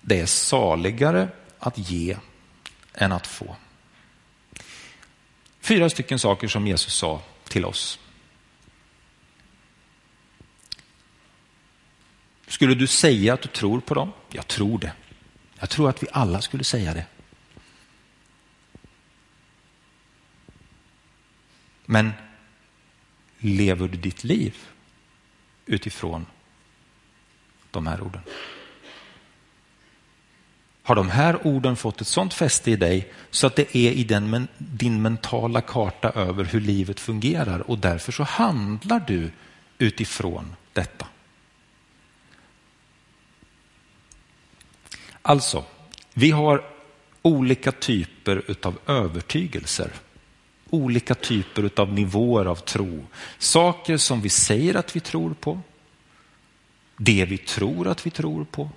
Det 0.02 0.20
är 0.20 0.26
saligare 0.26 1.30
att 1.60 1.78
ge 1.78 2.18
än 2.98 3.12
att 3.12 3.28
få. 3.28 3.56
Fyra 5.60 5.90
stycken 5.90 6.20
saker 6.20 6.48
som 6.48 6.68
Jesus 6.68 6.94
sa 6.94 7.22
till 7.48 7.66
oss. 7.66 8.00
Skulle 12.48 12.76
du 12.76 12.88
säga 12.88 13.34
att 13.34 13.42
du 13.42 13.50
tror 13.50 13.80
på 13.80 13.94
dem? 13.94 14.12
Jag 14.30 14.48
tror 14.48 14.80
det. 14.80 14.94
Jag 15.60 15.70
tror 15.70 15.90
att 15.90 16.04
vi 16.04 16.08
alla 16.12 16.42
skulle 16.42 16.64
säga 16.64 16.94
det. 16.94 17.06
Men 21.86 22.12
lever 23.38 23.88
du 23.88 23.98
ditt 23.98 24.24
liv 24.24 24.58
utifrån 25.66 26.26
de 27.72 27.88
här 27.88 28.02
orden? 28.02 28.22
Har 30.86 30.96
de 30.96 31.10
här 31.10 31.48
orden 31.48 31.76
fått 31.76 32.02
ett 32.02 32.08
sånt 32.08 32.34
fäste 32.34 32.72
i 32.72 32.76
dig 32.76 33.14
så 33.30 33.48
att 33.48 33.56
det 33.56 33.78
är 33.78 33.92
i 33.92 34.04
den, 34.04 34.48
din 34.58 35.02
mentala 35.02 35.62
karta 35.62 36.10
över 36.10 36.44
hur 36.44 36.62
livet 36.62 37.00
fungerar 37.00 37.70
och 37.70 37.80
därför 37.80 38.12
så 38.12 38.24
handlar 38.24 39.00
du 39.00 39.32
utifrån 39.78 40.56
detta. 40.74 41.08
Alltså, 45.22 45.66
vi 46.14 46.32
har 46.32 46.64
olika 47.22 47.72
typer 47.72 48.44
av 48.62 48.80
övertygelser. 48.88 49.92
Olika 50.70 51.16
typer 51.16 51.70
av 51.76 51.94
nivåer 51.94 52.46
av 52.46 52.56
tro. 52.56 53.06
Saker 53.38 53.98
som 53.98 54.22
vi 54.22 54.30
säger 54.30 54.76
att 54.76 54.96
vi 54.96 55.00
tror 55.00 55.34
på. 55.34 55.62
Det 56.98 57.26
vi 57.26 57.38
tror 57.38 57.88
att 57.88 58.06
vi 58.06 58.10
tror 58.10 58.46
på. 58.46 58.70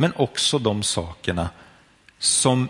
Men 0.00 0.12
också 0.16 0.58
de 0.58 0.82
sakerna 0.82 1.50
som 2.18 2.68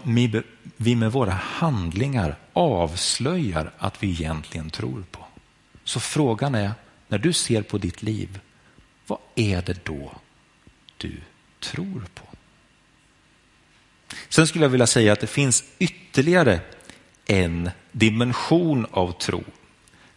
vi 0.77 0.97
med 0.97 1.13
våra 1.13 1.33
handlingar 1.33 2.37
avslöjar 2.53 3.73
att 3.79 4.03
vi 4.03 4.11
egentligen 4.11 4.71
tror 4.71 5.05
på. 5.11 5.25
Så 5.85 6.01
frågan 6.01 6.55
är, 6.55 6.73
när 7.09 7.19
du 7.19 7.33
ser 7.33 7.63
på 7.63 7.79
ditt 7.79 8.03
liv, 8.03 8.41
vad 9.07 9.19
är 9.35 9.63
det 9.63 9.85
då 9.85 10.13
du 10.97 11.21
tror 11.61 12.05
på? 12.15 12.25
Sen 14.29 14.47
skulle 14.47 14.65
jag 14.65 14.71
vilja 14.71 14.87
säga 14.87 15.13
att 15.13 15.21
det 15.21 15.27
finns 15.27 15.65
ytterligare 15.79 16.61
en 17.27 17.71
dimension 17.93 18.87
av 18.91 19.13
tro, 19.13 19.45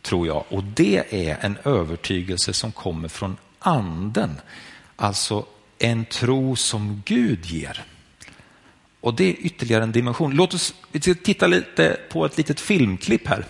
tror 0.02 0.28
jag. 0.28 0.43
Och 0.50 0.63
det 0.63 1.28
är 1.30 1.38
en 1.41 1.58
övertygelse 1.63 2.54
som 2.54 2.71
kommer 2.71 3.08
från 3.08 3.38
anden. 3.60 4.41
Alltså 4.95 5.45
en 5.84 6.06
tro 6.06 6.56
som 6.56 7.02
Gud 7.06 7.46
ger. 7.46 7.84
Och 9.02 9.13
det 9.13 9.24
är 9.24 9.36
ytterligare 9.46 9.84
en 9.84 9.91
dimension. 9.91 10.36
Låt 10.36 10.54
oss 10.54 10.74
titta 11.24 11.48
lite 11.48 12.00
på 12.10 12.26
ett 12.26 12.38
litet 12.38 12.60
filmklipp 12.60 13.28
här. 13.28 13.46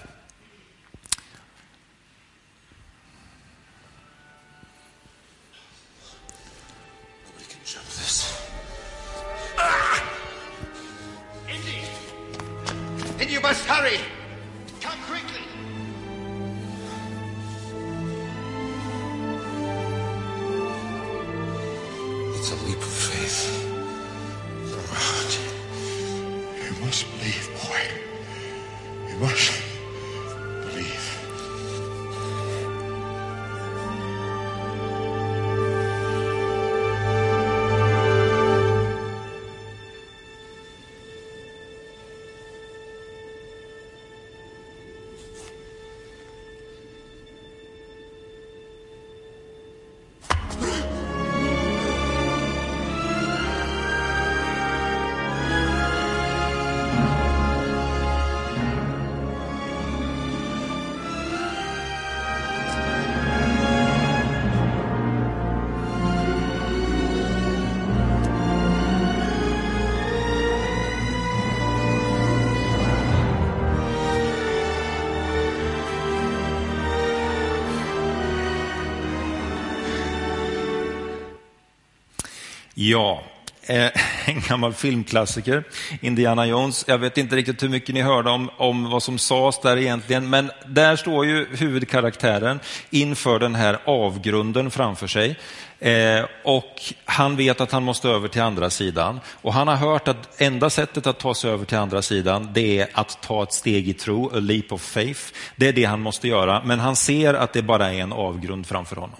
Ja, 82.84 83.24
Eh, 83.63 83.91
en 84.26 84.41
gammal 84.41 84.74
filmklassiker, 84.74 85.63
Indiana 86.02 86.46
Jones. 86.46 86.86
Jag 86.88 86.98
vet 86.98 87.17
inte 87.17 87.36
riktigt 87.36 87.63
hur 87.63 87.70
mycket 87.70 87.96
ni 87.96 88.02
hörde 88.02 88.30
om, 88.30 88.50
om 88.58 88.89
vad 88.89 89.04
som 89.04 89.17
sades 89.17 89.62
där 89.62 89.78
egentligen, 89.78 90.30
men 90.30 90.52
där 90.67 90.96
står 90.96 91.26
ju 91.26 91.48
huvudkaraktären 91.56 92.60
inför 92.89 93.39
den 93.39 93.56
här 93.56 93.80
avgrunden 93.86 94.72
framför 94.72 95.08
sig. 95.08 95.36
Eh, 95.80 96.26
och 96.44 96.82
han 97.06 97.36
vet 97.36 97.62
att 97.62 97.72
han 97.72 97.84
måste 97.84 98.10
över 98.10 98.28
till 98.28 98.41
andra 98.41 98.70
sidan. 98.70 99.20
Och 99.41 99.54
han 99.54 99.67
har 99.67 99.76
hört 99.76 100.08
att 100.08 100.41
enda 100.41 100.70
sättet 100.70 101.08
att 101.08 101.20
ta 101.20 101.34
sig 101.34 101.52
över 101.52 101.65
till 101.65 101.78
andra 101.78 102.02
sidan, 102.02 102.50
det 102.54 102.80
är 102.80 102.88
att 102.94 103.22
ta 103.22 103.44
ett 103.44 103.54
steg 103.54 103.89
i 103.89 103.94
tro, 103.94 104.32
a 104.36 104.39
leap 104.39 104.72
of 104.72 104.82
faith. 104.82 105.22
Det 105.56 105.67
är 105.67 105.74
det 105.74 105.84
han 105.84 106.02
måste 106.02 106.28
göra, 106.28 106.62
men 106.65 106.80
han 106.80 106.96
ser 106.96 107.34
att 107.34 107.54
det 107.54 107.62
bara 107.62 107.94
är 107.94 108.00
en 108.00 108.13
avgrund 108.13 108.67
framför 108.67 108.96
honom. 108.96 109.17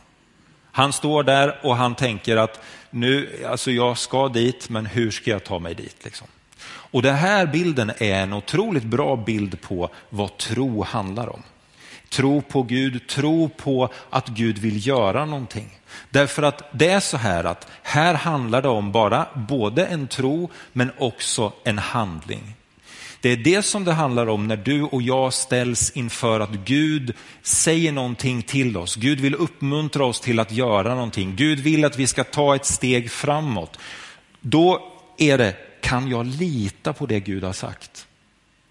Han 0.72 0.94
står 0.94 1.24
där 1.24 1.60
och 1.64 1.76
han 1.76 1.96
tänker 1.96 2.38
att 2.38 2.60
nu, 2.90 3.46
alltså 3.50 3.72
jag 3.72 3.98
ska 3.98 4.28
dit, 4.28 4.70
men 4.70 4.86
hur 4.86 5.12
ska 5.12 5.32
jag 5.32 5.44
ta 5.44 5.60
mig 5.60 5.76
dit? 5.76 5.96
Liksom? 6.04 6.28
Och 6.64 7.02
den 7.02 7.16
här 7.16 7.46
bilden 7.46 7.92
är 7.98 8.16
en 8.16 8.34
otroligt 8.34 8.84
bra 8.84 9.16
bild 9.16 9.62
på 9.62 9.90
vad 10.10 10.38
tro 10.38 10.84
handlar 10.84 11.30
om. 11.30 11.44
Tro 12.10 12.42
på 12.42 12.64
Gud, 12.64 13.08
tro 13.08 13.50
på 13.50 13.90
att 14.10 14.28
Gud 14.28 14.58
vill 14.58 14.88
göra 14.88 15.26
någonting. 15.26 15.78
Därför 16.10 16.44
att 16.44 16.64
det 16.72 16.90
är 16.90 17.00
så 17.00 17.18
här 17.18 17.44
att 17.44 17.68
här 17.84 18.14
handlar 18.14 18.62
det 18.62 18.68
om 18.68 18.92
bara 18.92 19.28
både 19.36 19.86
en 19.86 20.08
tro 20.08 20.50
men 20.74 20.92
också 20.98 21.54
en 21.64 21.78
handling. 21.78 22.56
Det 23.22 23.30
är 23.30 23.38
det 23.38 23.62
som 23.62 23.86
det 23.86 23.94
handlar 23.94 24.28
om 24.28 24.48
när 24.48 24.58
du 24.58 24.84
och 24.84 25.02
jag 25.02 25.34
ställs 25.34 25.92
inför 25.92 26.40
att 26.40 26.52
Gud 26.52 27.14
säger 27.42 27.92
någonting 27.92 28.42
till 28.42 28.78
oss. 28.78 28.96
Gud 28.96 29.20
vill 29.20 29.36
uppmuntra 29.36 30.06
oss 30.06 30.20
till 30.20 30.40
att 30.40 30.52
göra 30.52 30.96
någonting. 30.96 31.36
Gud 31.36 31.60
vill 31.60 31.86
att 31.86 32.00
vi 32.00 32.08
ska 32.08 32.24
ta 32.24 32.56
ett 32.56 32.66
steg 32.66 33.12
framåt. 33.12 33.80
Då 34.40 34.92
är 35.18 35.38
det, 35.38 35.56
kan 35.82 36.08
jag 36.08 36.26
lita 36.26 36.94
på 36.94 37.06
det 37.06 37.20
Gud 37.20 37.44
har 37.44 37.54
sagt? 37.54 38.08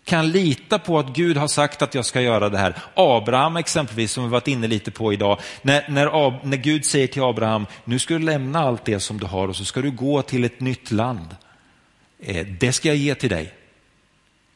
Kan 0.04 0.18
jag 0.18 0.32
lita 0.32 0.78
på 0.78 0.98
att 0.98 1.16
Gud 1.16 1.36
har 1.36 1.48
sagt 1.48 1.82
att 1.82 1.94
jag 1.94 2.06
ska 2.06 2.20
göra 2.20 2.48
det 2.48 2.58
här? 2.58 2.74
Abraham 2.94 3.56
exempelvis, 3.56 4.12
som 4.12 4.24
vi 4.24 4.30
varit 4.30 4.48
inne 4.48 4.66
lite 4.66 4.90
på 4.90 5.12
idag. 5.12 5.38
När, 5.62 5.88
när, 5.88 6.46
när 6.46 6.56
Gud 6.56 6.84
säger 6.84 7.06
till 7.06 7.22
Abraham, 7.22 7.66
nu 7.84 7.98
ska 7.98 8.14
du 8.14 8.20
lämna 8.20 8.58
allt 8.58 8.84
det 8.84 9.00
som 9.00 9.20
du 9.20 9.26
har 9.26 9.48
och 9.48 9.56
så 9.56 9.64
ska 9.64 9.82
du 9.82 9.90
gå 9.90 10.22
till 10.22 10.44
ett 10.44 10.60
nytt 10.60 10.90
land. 10.90 11.36
Eh, 12.22 12.46
det 12.46 12.72
ska 12.72 12.88
jag 12.88 12.96
ge 12.96 13.14
till 13.14 13.30
dig. 13.30 13.54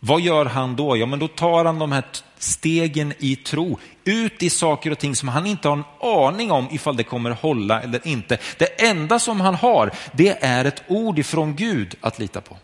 Vad 0.06 0.20
gör 0.20 0.44
han 0.44 0.76
då? 0.76 0.96
Ja, 0.96 1.06
men 1.06 1.18
då 1.18 1.28
tar 1.28 1.64
han 1.64 1.78
de 1.78 1.92
här 1.92 2.04
stegen 2.38 3.12
i 3.18 3.36
tro 3.36 3.78
ut 4.04 4.42
i 4.42 4.50
saker 4.50 4.90
och 4.90 4.98
ting 4.98 5.16
som 5.16 5.28
han 5.28 5.46
inte 5.46 5.68
har 5.68 5.76
en 5.76 5.84
aning 6.00 6.50
om 6.50 6.68
ifall 6.70 6.96
det 6.96 7.04
kommer 7.04 7.30
hålla 7.30 7.82
eller 7.82 8.06
inte. 8.06 8.38
Det 8.58 8.82
enda 8.82 9.18
som 9.18 9.40
han 9.40 9.54
har, 9.54 9.90
det 10.12 10.44
är 10.44 10.64
ett 10.64 10.82
ord 10.88 11.18
ifrån 11.18 11.56
Gud 11.56 11.94
att 12.00 12.18
lita 12.18 12.40
på. 12.40 12.56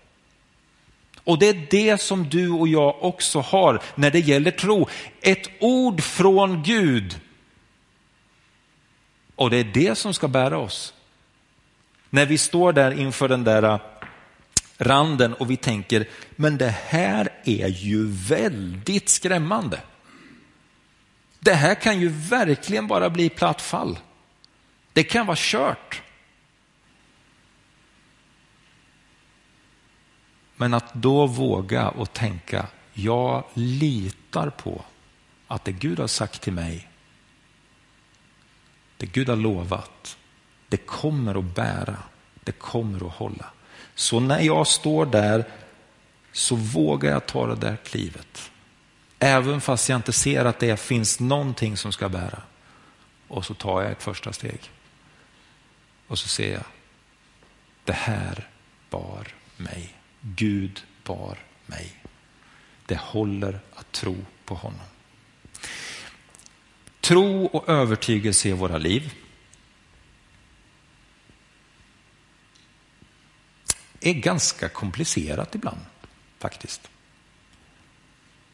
Och 1.25 1.39
det 1.39 1.49
är 1.49 1.67
det 1.71 2.01
som 2.01 2.29
du 2.29 2.51
och 2.51 2.69
jag 2.69 3.05
också 3.05 3.41
har 3.41 3.83
när 3.95 4.11
det 4.11 4.21
gäller 4.21 4.51
tro. 4.51 4.89
Ett 5.21 5.51
ord 5.61 6.03
från 6.03 6.63
Gud. 6.63 7.21
Och 9.37 9.51
det 9.51 9.57
är 9.57 9.65
det 9.65 9.99
som 9.99 10.15
ska 10.15 10.29
bära 10.29 10.59
oss. 10.59 10.95
När 12.11 12.27
vi 12.27 12.39
står 12.39 12.73
där 12.73 13.01
inför 13.01 13.29
den 13.29 13.45
där 13.45 13.81
randen 14.81 15.35
och 15.35 15.51
vi 15.51 15.57
tänker, 15.57 16.09
men 16.37 16.59
det 16.59 16.71
här 16.71 17.29
är 17.45 17.69
ju 17.69 18.07
väldigt 18.07 19.09
skrämmande. 19.09 19.81
Det 21.39 21.55
här 21.55 21.75
kan 21.75 22.01
ju 22.01 22.09
verkligen 22.09 22.87
bara 22.87 23.11
bli 23.11 23.29
platt 23.29 23.63
fall. 23.63 23.99
Det 24.93 25.03
kan 25.03 25.27
vara 25.27 25.37
kört. 25.41 26.03
Men 30.57 30.75
att 30.75 30.95
då 30.95 31.27
våga 31.27 31.89
och 31.89 32.13
tänka, 32.13 32.67
jag 32.93 33.45
litar 33.55 34.51
på 34.51 34.85
att 35.47 35.65
det 35.65 35.73
Gud 35.73 35.99
har 35.99 36.07
sagt 36.07 36.43
till 36.43 36.53
mig, 36.53 36.89
det 38.97 39.07
Gud 39.07 39.29
har 39.29 39.37
lovat, 39.37 40.19
det 40.69 40.77
kommer 40.77 41.39
att 41.39 41.55
bära, 41.55 41.97
det 42.45 42.53
kommer 42.53 43.07
att 43.07 43.15
hålla. 43.15 43.51
Så 44.01 44.21
när 44.21 44.41
jag 44.41 44.67
står 44.67 45.07
där 45.07 45.45
så 46.33 46.57
vågar 46.57 47.11
jag 47.11 47.27
ta 47.27 47.47
det 47.47 47.55
där 47.55 47.77
klivet. 47.77 48.51
Även 49.19 49.61
fast 49.61 49.89
jag 49.89 49.97
inte 49.99 50.13
ser 50.13 50.45
att 50.45 50.59
det 50.59 50.81
finns 50.81 51.21
någonting 51.21 51.77
som 51.77 51.93
ska 51.93 52.09
bära. 52.09 52.43
Och 53.29 53.45
så 53.45 53.55
tar 53.55 53.83
jag 53.83 53.93
ett 53.93 54.03
första 54.03 54.33
steg. 54.33 54.61
Och 56.07 56.19
så 56.19 56.29
ser 56.29 56.53
jag, 56.53 56.63
det 57.85 57.93
här 57.93 58.49
bar 58.91 59.29
mig. 59.57 59.95
Gud 60.21 60.83
bar 61.05 61.39
mig. 61.67 61.93
Det 62.87 63.01
håller 63.01 63.61
att 63.75 63.93
tro 63.93 64.17
på 64.45 64.55
honom. 64.55 64.87
Tro 67.01 67.45
och 67.47 67.69
övertygelse 67.69 68.49
i 68.49 68.53
våra 68.53 68.79
liv 68.79 69.15
är 74.01 74.13
ganska 74.13 74.69
komplicerat 74.69 75.55
ibland 75.55 75.81
faktiskt. 76.39 76.91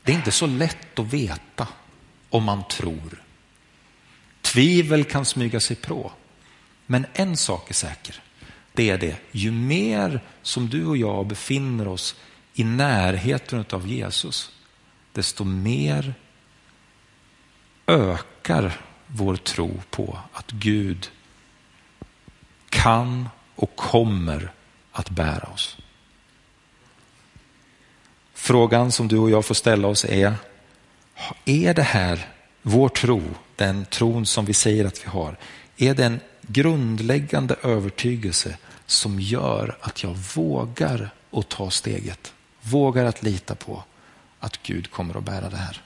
Det 0.02 0.12
är 0.12 0.16
inte 0.16 0.30
så 0.30 0.46
lätt 0.46 0.98
att 0.98 1.12
veta 1.12 1.68
om 2.30 2.44
man 2.44 2.68
tror. 2.68 3.22
Tvivel 4.42 5.04
kan 5.04 5.24
smyga 5.24 5.60
sig 5.60 5.76
på. 5.76 6.12
Men 6.86 7.06
en 7.12 7.36
sak 7.36 7.70
är 7.70 7.74
säker. 7.74 8.22
Det 8.72 8.90
är 8.90 8.98
det, 8.98 9.16
ju 9.32 9.52
mer 9.52 10.20
som 10.42 10.68
du 10.68 10.86
och 10.86 10.96
jag 10.96 11.26
befinner 11.26 11.88
oss 11.88 12.16
i 12.54 12.64
närheten 12.64 13.64
av 13.70 13.88
Jesus, 13.88 14.52
desto 15.12 15.44
mer 15.44 16.14
ökar 17.86 18.80
vår 19.06 19.36
tro 19.36 19.82
på 19.90 20.18
att 20.32 20.50
Gud 20.50 21.10
kan 22.68 23.28
och 23.54 23.76
kommer 23.76 24.52
att 24.96 25.10
bära 25.10 25.48
oss. 25.54 25.76
Frågan 28.34 28.92
som 28.92 29.08
du 29.08 29.18
och 29.18 29.30
jag 29.30 29.44
får 29.44 29.54
ställa 29.54 29.88
oss 29.88 30.04
är, 30.04 30.34
är 31.44 31.74
det 31.74 31.82
här 31.82 32.28
vår 32.62 32.88
tro, 32.88 33.22
den 33.56 33.84
tron 33.84 34.26
som 34.26 34.44
vi 34.44 34.54
säger 34.54 34.84
att 34.84 35.04
vi 35.04 35.08
har, 35.08 35.36
är 35.76 35.94
det 35.94 36.04
en 36.04 36.20
grundläggande 36.42 37.56
övertygelse 37.62 38.58
som 38.86 39.20
gör 39.20 39.78
att 39.80 40.02
jag 40.02 40.14
vågar 40.34 41.10
att 41.30 41.48
ta 41.48 41.70
steget, 41.70 42.34
vågar 42.62 43.04
att 43.04 43.22
lita 43.22 43.54
på 43.54 43.84
att 44.40 44.62
Gud 44.62 44.90
kommer 44.90 45.18
att 45.18 45.24
bära 45.24 45.50
det 45.50 45.56
här. 45.56 45.82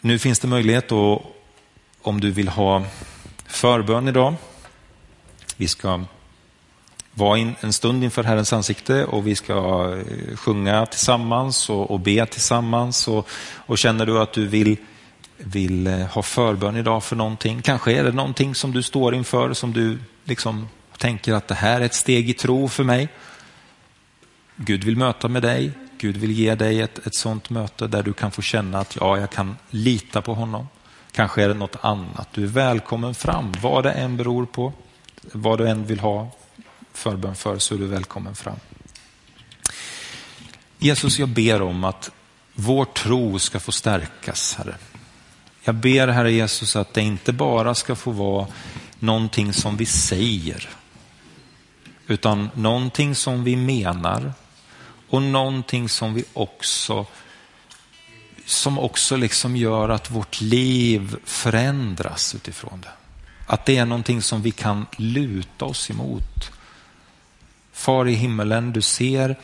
Nu 0.00 0.18
finns 0.18 0.38
det 0.38 0.48
möjlighet 0.48 0.92
att 0.92 1.22
om 2.02 2.20
du 2.20 2.30
vill 2.30 2.48
ha 2.48 2.82
förbön 3.46 4.08
idag. 4.08 4.34
Vi 5.56 5.68
ska 5.68 6.00
vara 7.12 7.38
in 7.38 7.54
en 7.60 7.72
stund 7.72 8.04
inför 8.04 8.22
Herrens 8.22 8.52
ansikte 8.52 9.04
och 9.04 9.26
vi 9.26 9.36
ska 9.36 9.54
eh, 9.96 10.36
sjunga 10.36 10.86
tillsammans 10.86 11.70
och, 11.70 11.90
och 11.90 12.00
be 12.00 12.26
tillsammans. 12.26 13.08
Och, 13.08 13.28
och, 13.66 13.78
känner 13.78 14.06
du 14.06 14.18
att 14.18 14.32
du 14.32 14.46
vill, 14.46 14.76
vill 15.36 15.86
eh, 15.86 16.00
ha 16.00 16.22
förbön 16.22 16.76
idag 16.76 17.04
för 17.04 17.16
någonting, 17.16 17.62
kanske 17.62 17.92
är 17.92 18.04
det 18.04 18.12
någonting 18.12 18.54
som 18.54 18.72
du 18.72 18.82
står 18.82 19.14
inför 19.14 19.52
som 19.52 19.72
du 19.72 19.98
liksom 20.24 20.68
tänker 20.98 21.32
att 21.32 21.48
det 21.48 21.54
här 21.54 21.80
är 21.80 21.84
ett 21.84 21.94
steg 21.94 22.30
i 22.30 22.32
tro 22.32 22.68
för 22.68 22.84
mig. 22.84 23.08
Gud 24.56 24.84
vill 24.84 24.96
möta 24.96 25.28
med 25.28 25.42
dig, 25.42 25.70
Gud 25.98 26.16
vill 26.16 26.30
ge 26.30 26.54
dig 26.54 26.80
ett, 26.80 27.06
ett 27.06 27.14
sånt 27.14 27.50
möte 27.50 27.86
där 27.86 28.02
du 28.02 28.12
kan 28.12 28.30
få 28.30 28.42
känna 28.42 28.78
att 28.78 28.96
ja, 29.00 29.18
jag 29.18 29.30
kan 29.30 29.56
lita 29.70 30.22
på 30.22 30.34
honom. 30.34 30.66
Kanske 31.12 31.42
är 31.42 31.48
det 31.48 31.54
något 31.54 31.76
annat. 31.80 32.28
Du 32.32 32.42
är 32.42 32.48
välkommen 32.48 33.14
fram, 33.14 33.52
vad 33.62 33.84
det 33.84 33.92
än 33.92 34.16
beror 34.16 34.46
på. 34.46 34.72
Vad 35.32 35.58
du 35.58 35.68
än 35.68 35.84
vill 35.84 36.00
ha 36.00 36.30
förbön 36.92 37.34
för 37.34 37.58
så 37.58 37.74
är 37.74 37.78
du 37.78 37.86
välkommen 37.86 38.34
fram. 38.34 38.56
Jesus, 40.78 41.18
jag 41.18 41.28
ber 41.28 41.62
om 41.62 41.84
att 41.84 42.10
vår 42.54 42.84
tro 42.84 43.38
ska 43.38 43.60
få 43.60 43.72
stärkas, 43.72 44.54
Herre. 44.54 44.74
Jag 45.64 45.74
ber, 45.74 46.08
Herre 46.08 46.32
Jesus, 46.32 46.76
att 46.76 46.94
det 46.94 47.00
inte 47.00 47.32
bara 47.32 47.74
ska 47.74 47.94
få 47.94 48.10
vara 48.10 48.46
någonting 48.98 49.52
som 49.52 49.76
vi 49.76 49.86
säger, 49.86 50.68
utan 52.06 52.50
någonting 52.54 53.14
som 53.14 53.44
vi 53.44 53.56
menar 53.56 54.32
och 55.08 55.22
någonting 55.22 55.88
som 55.88 56.14
vi 56.14 56.24
också 56.32 57.06
som 58.46 58.78
också 58.78 59.16
liksom 59.16 59.56
gör 59.56 59.88
att 59.88 60.10
vårt 60.10 60.40
liv 60.40 61.16
förändras 61.24 62.34
utifrån 62.34 62.80
det. 62.80 62.92
Att 63.46 63.66
det 63.66 63.76
är 63.76 63.86
någonting 63.86 64.22
som 64.22 64.42
vi 64.42 64.50
kan 64.50 64.86
luta 64.96 65.64
oss 65.64 65.90
emot. 65.90 66.50
Far 67.72 68.08
i 68.08 68.14
himmelen, 68.14 68.72
du 68.72 68.82
ser 68.82 69.36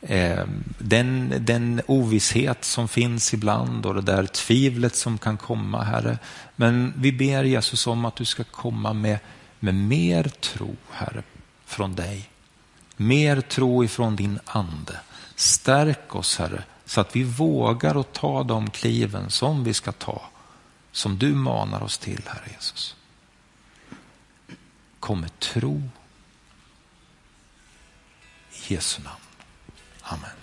eh, 0.00 0.44
den, 0.78 1.34
den 1.40 1.82
ovisshet 1.86 2.64
som 2.64 2.88
finns 2.88 3.34
ibland 3.34 3.86
och 3.86 3.94
det 3.94 4.00
där 4.00 4.26
tvivlet 4.26 4.96
som 4.96 5.18
kan 5.18 5.36
komma, 5.36 5.82
Herre. 5.82 6.18
Men 6.56 6.92
vi 6.96 7.12
ber 7.12 7.44
Jesus 7.44 7.86
om 7.86 8.04
att 8.04 8.16
du 8.16 8.24
ska 8.24 8.44
komma 8.44 8.92
med, 8.92 9.18
med 9.60 9.74
mer 9.74 10.24
tro, 10.24 10.76
Herre, 10.90 11.22
från 11.66 11.94
dig. 11.94 12.28
Mer 12.96 13.40
tro 13.40 13.84
ifrån 13.84 14.16
din 14.16 14.38
ande. 14.44 15.00
Stärk 15.36 16.14
oss, 16.14 16.38
Herre, 16.38 16.64
så 16.92 17.00
att 17.00 17.16
vi 17.16 17.22
vågar 17.22 18.00
att 18.00 18.12
ta 18.12 18.42
de 18.42 18.70
kliven 18.70 19.30
som 19.30 19.64
vi 19.64 19.74
ska 19.74 19.92
ta, 19.92 20.22
som 20.90 21.18
du 21.18 21.34
manar 21.34 21.82
oss 21.82 21.98
till, 21.98 22.22
Herre 22.26 22.50
Jesus. 22.54 22.96
Kom 25.00 25.20
med 25.20 25.38
tro. 25.38 25.82
I 28.52 28.74
Jesu 28.74 29.02
namn. 29.02 29.22
Amen. 30.02 30.41